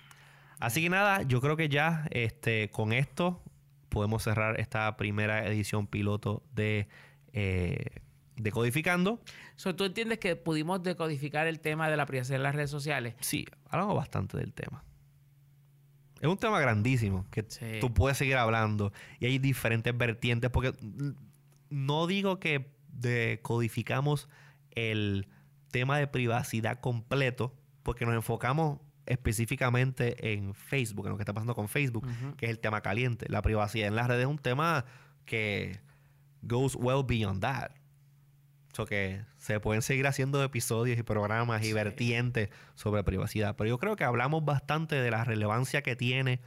[0.61, 3.43] Así que nada, yo creo que ya este, con esto
[3.89, 6.87] podemos cerrar esta primera edición piloto de
[7.33, 8.01] eh,
[8.39, 9.19] Decodificando.
[9.75, 13.15] ¿Tú entiendes que pudimos decodificar el tema de la privacidad en las redes sociales?
[13.19, 14.83] Sí, hablamos bastante del tema.
[16.21, 17.43] Es un tema grandísimo que
[17.81, 20.73] tú puedes seguir hablando y hay diferentes vertientes porque
[21.69, 24.29] no digo que decodificamos
[24.71, 25.27] el
[25.71, 27.53] tema de privacidad completo,
[27.83, 32.07] porque nos enfocamos específicamente en Facebook, en lo que está pasando con Facebook,
[32.37, 33.25] que es el tema caliente.
[33.29, 34.85] La privacidad en las redes es un tema
[35.25, 35.79] que
[36.41, 37.71] goes well beyond that.
[38.73, 43.55] So que se pueden seguir haciendo episodios y programas y vertientes sobre privacidad.
[43.55, 46.39] Pero yo creo que hablamos bastante de la relevancia que tiene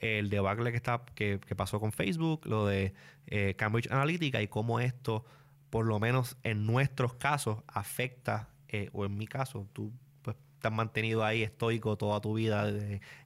[0.00, 2.94] el debacle que, está, que, pasó con Facebook, lo de
[3.26, 5.24] eh, Cambridge Analytica y cómo esto,
[5.68, 9.92] por lo menos en nuestros casos, afecta eh, o en mi caso, tú
[10.22, 12.70] pues, te has mantenido ahí estoico toda tu vida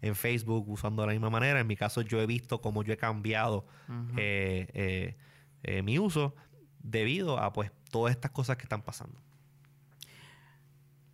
[0.01, 1.61] en Facebook usando de la misma manera.
[1.61, 3.66] En mi caso, yo he visto cómo yo he cambiado
[4.16, 5.16] eh,
[5.65, 6.35] eh, mi uso
[6.79, 9.21] debido a pues todas estas cosas que están pasando.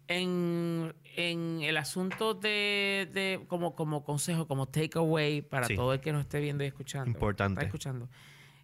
[0.08, 6.40] En, el asunto de, como, como consejo, como takeaway para todo el que nos esté
[6.40, 7.08] viendo y escuchando.
[7.08, 7.64] Importante.
[7.64, 8.08] escuchando.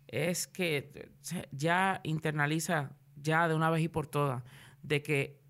[0.09, 1.11] Es que
[1.53, 4.43] ya internaliza ya de una vez y por todas
[4.83, 5.41] de que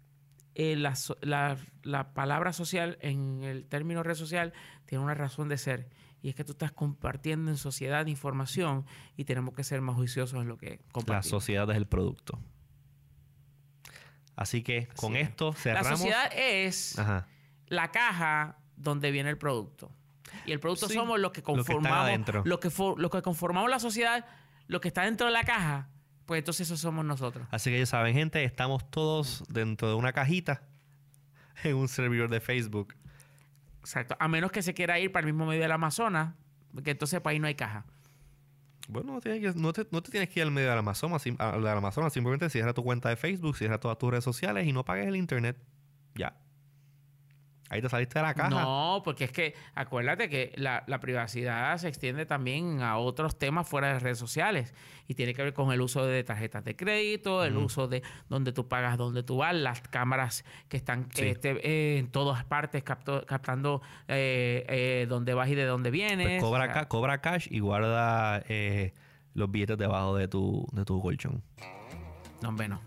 [0.54, 4.54] eh, la, palabra social en el término red social
[4.86, 5.88] tiene una razón de ser.
[6.26, 8.84] Y es que tú estás compartiendo en sociedad información
[9.16, 11.24] y tenemos que ser más juiciosos en lo que compartimos.
[11.24, 12.40] La sociedad es el producto.
[14.34, 15.88] Así que con esto cerramos.
[15.88, 17.00] La sociedad es
[17.68, 19.92] la caja donde viene el producto.
[20.46, 22.44] Y el producto somos los que conformamos.
[22.44, 24.26] Lo que, lo que conformamos la sociedad,
[24.66, 25.90] lo que está dentro de la caja
[26.24, 27.46] pues entonces eso somos nosotros.
[27.52, 30.64] Así que ya saben, gente, estamos todos dentro de una cajita
[31.62, 32.96] en un servidor de Facebook.
[33.86, 34.16] Exacto.
[34.18, 36.34] A menos que se quiera ir para el mismo medio del Amazonas,
[36.74, 37.84] porque entonces para ahí no hay caja.
[38.88, 42.82] Bueno, no, te, tienes que ir al medio del Amazonas, al Amazonas, simplemente cierra tu
[42.82, 45.56] cuenta de Facebook, cierra todas tus redes sociales y no pagues el internet.
[46.16, 46.36] Ya.
[47.68, 48.50] Ahí te saliste de la caja.
[48.50, 53.92] No, porque es que acuérdate que la, privacidad se extiende también a otros temas fuera
[53.92, 54.72] de redes sociales
[55.08, 58.52] y tiene que ver con el uso de tarjetas de crédito, el uso de donde
[58.52, 63.82] tú pagas, donde tú vas, las cámaras que están este, eh, en todas partes captando
[64.08, 66.26] eh, eh, dónde vas y de dónde vienes.
[66.26, 68.42] Pues cobra, cobra cash y guarda
[69.34, 71.42] los billetes debajo de tu, de tu colchón.
[72.42, 72.80] No, bueno.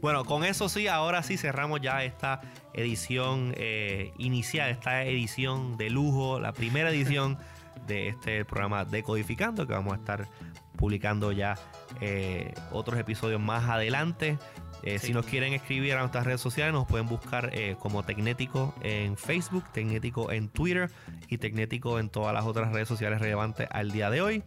[0.00, 2.40] Bueno, con eso sí, ahora sí cerramos ya esta
[2.72, 7.38] edición eh, inicial, esta edición de lujo, la primera edición
[7.86, 10.28] de este programa Decodificando, que vamos a estar
[10.76, 11.56] publicando ya
[12.00, 14.38] eh, otros episodios más adelante.
[14.82, 18.74] Eh, si nos quieren escribir a nuestras redes sociales, nos pueden buscar eh, como Tecnético
[18.82, 20.90] en Facebook, Tecnético en Twitter
[21.28, 24.42] y Tecnético en todas las otras redes sociales relevantes al día de hoy.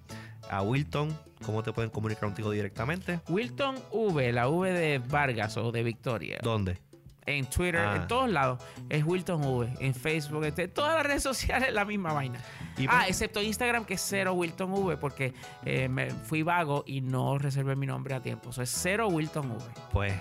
[0.49, 3.19] A Wilton, ¿cómo te pueden comunicar contigo directamente?
[3.29, 6.39] Wilton V, la V de Vargas o de Victoria.
[6.41, 6.77] ¿Dónde?
[7.25, 8.07] en Twitter, en ah.
[8.07, 8.63] todos lados.
[8.89, 9.69] Es Wilton V.
[9.79, 12.39] En Facebook, en este, todas las redes sociales la misma vaina.
[12.87, 15.33] ah, excepto Instagram, que es cero Wilton V, porque
[15.65, 18.49] eh, me fui vago y no reservé mi nombre a tiempo.
[18.49, 19.63] Eso es cero Wilton V.
[19.91, 20.13] Pues,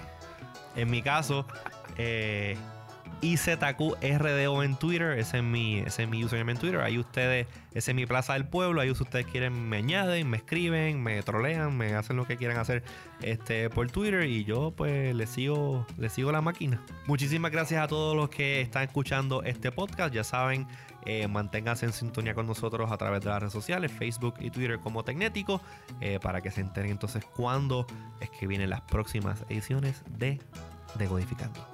[0.76, 1.46] en mi caso,
[1.98, 2.56] eh,
[3.24, 5.18] IZQRDO en Twitter.
[5.18, 6.80] Ese es mi, ese es mi username en Twitter.
[6.80, 8.82] Ahí ustedes, ese es mi plaza del pueblo.
[8.82, 12.82] Ahí ustedes quieren, me añaden, me escriben, me trolean, me hacen lo que quieran hacer
[13.22, 14.24] este, por Twitter.
[14.24, 16.82] Y yo, pues, les sigo, les sigo la máquina.
[17.06, 20.12] Muchísimas gracias a todos los que están escuchando este podcast.
[20.12, 20.66] Ya saben,
[21.06, 24.78] eh, manténganse en sintonía con nosotros a través de las redes sociales, Facebook y Twitter
[24.80, 25.62] como Tecnético,
[26.02, 27.86] eh, para que se enteren entonces cuándo
[28.20, 30.40] es que vienen las próximas ediciones de
[30.98, 31.73] Decodificando.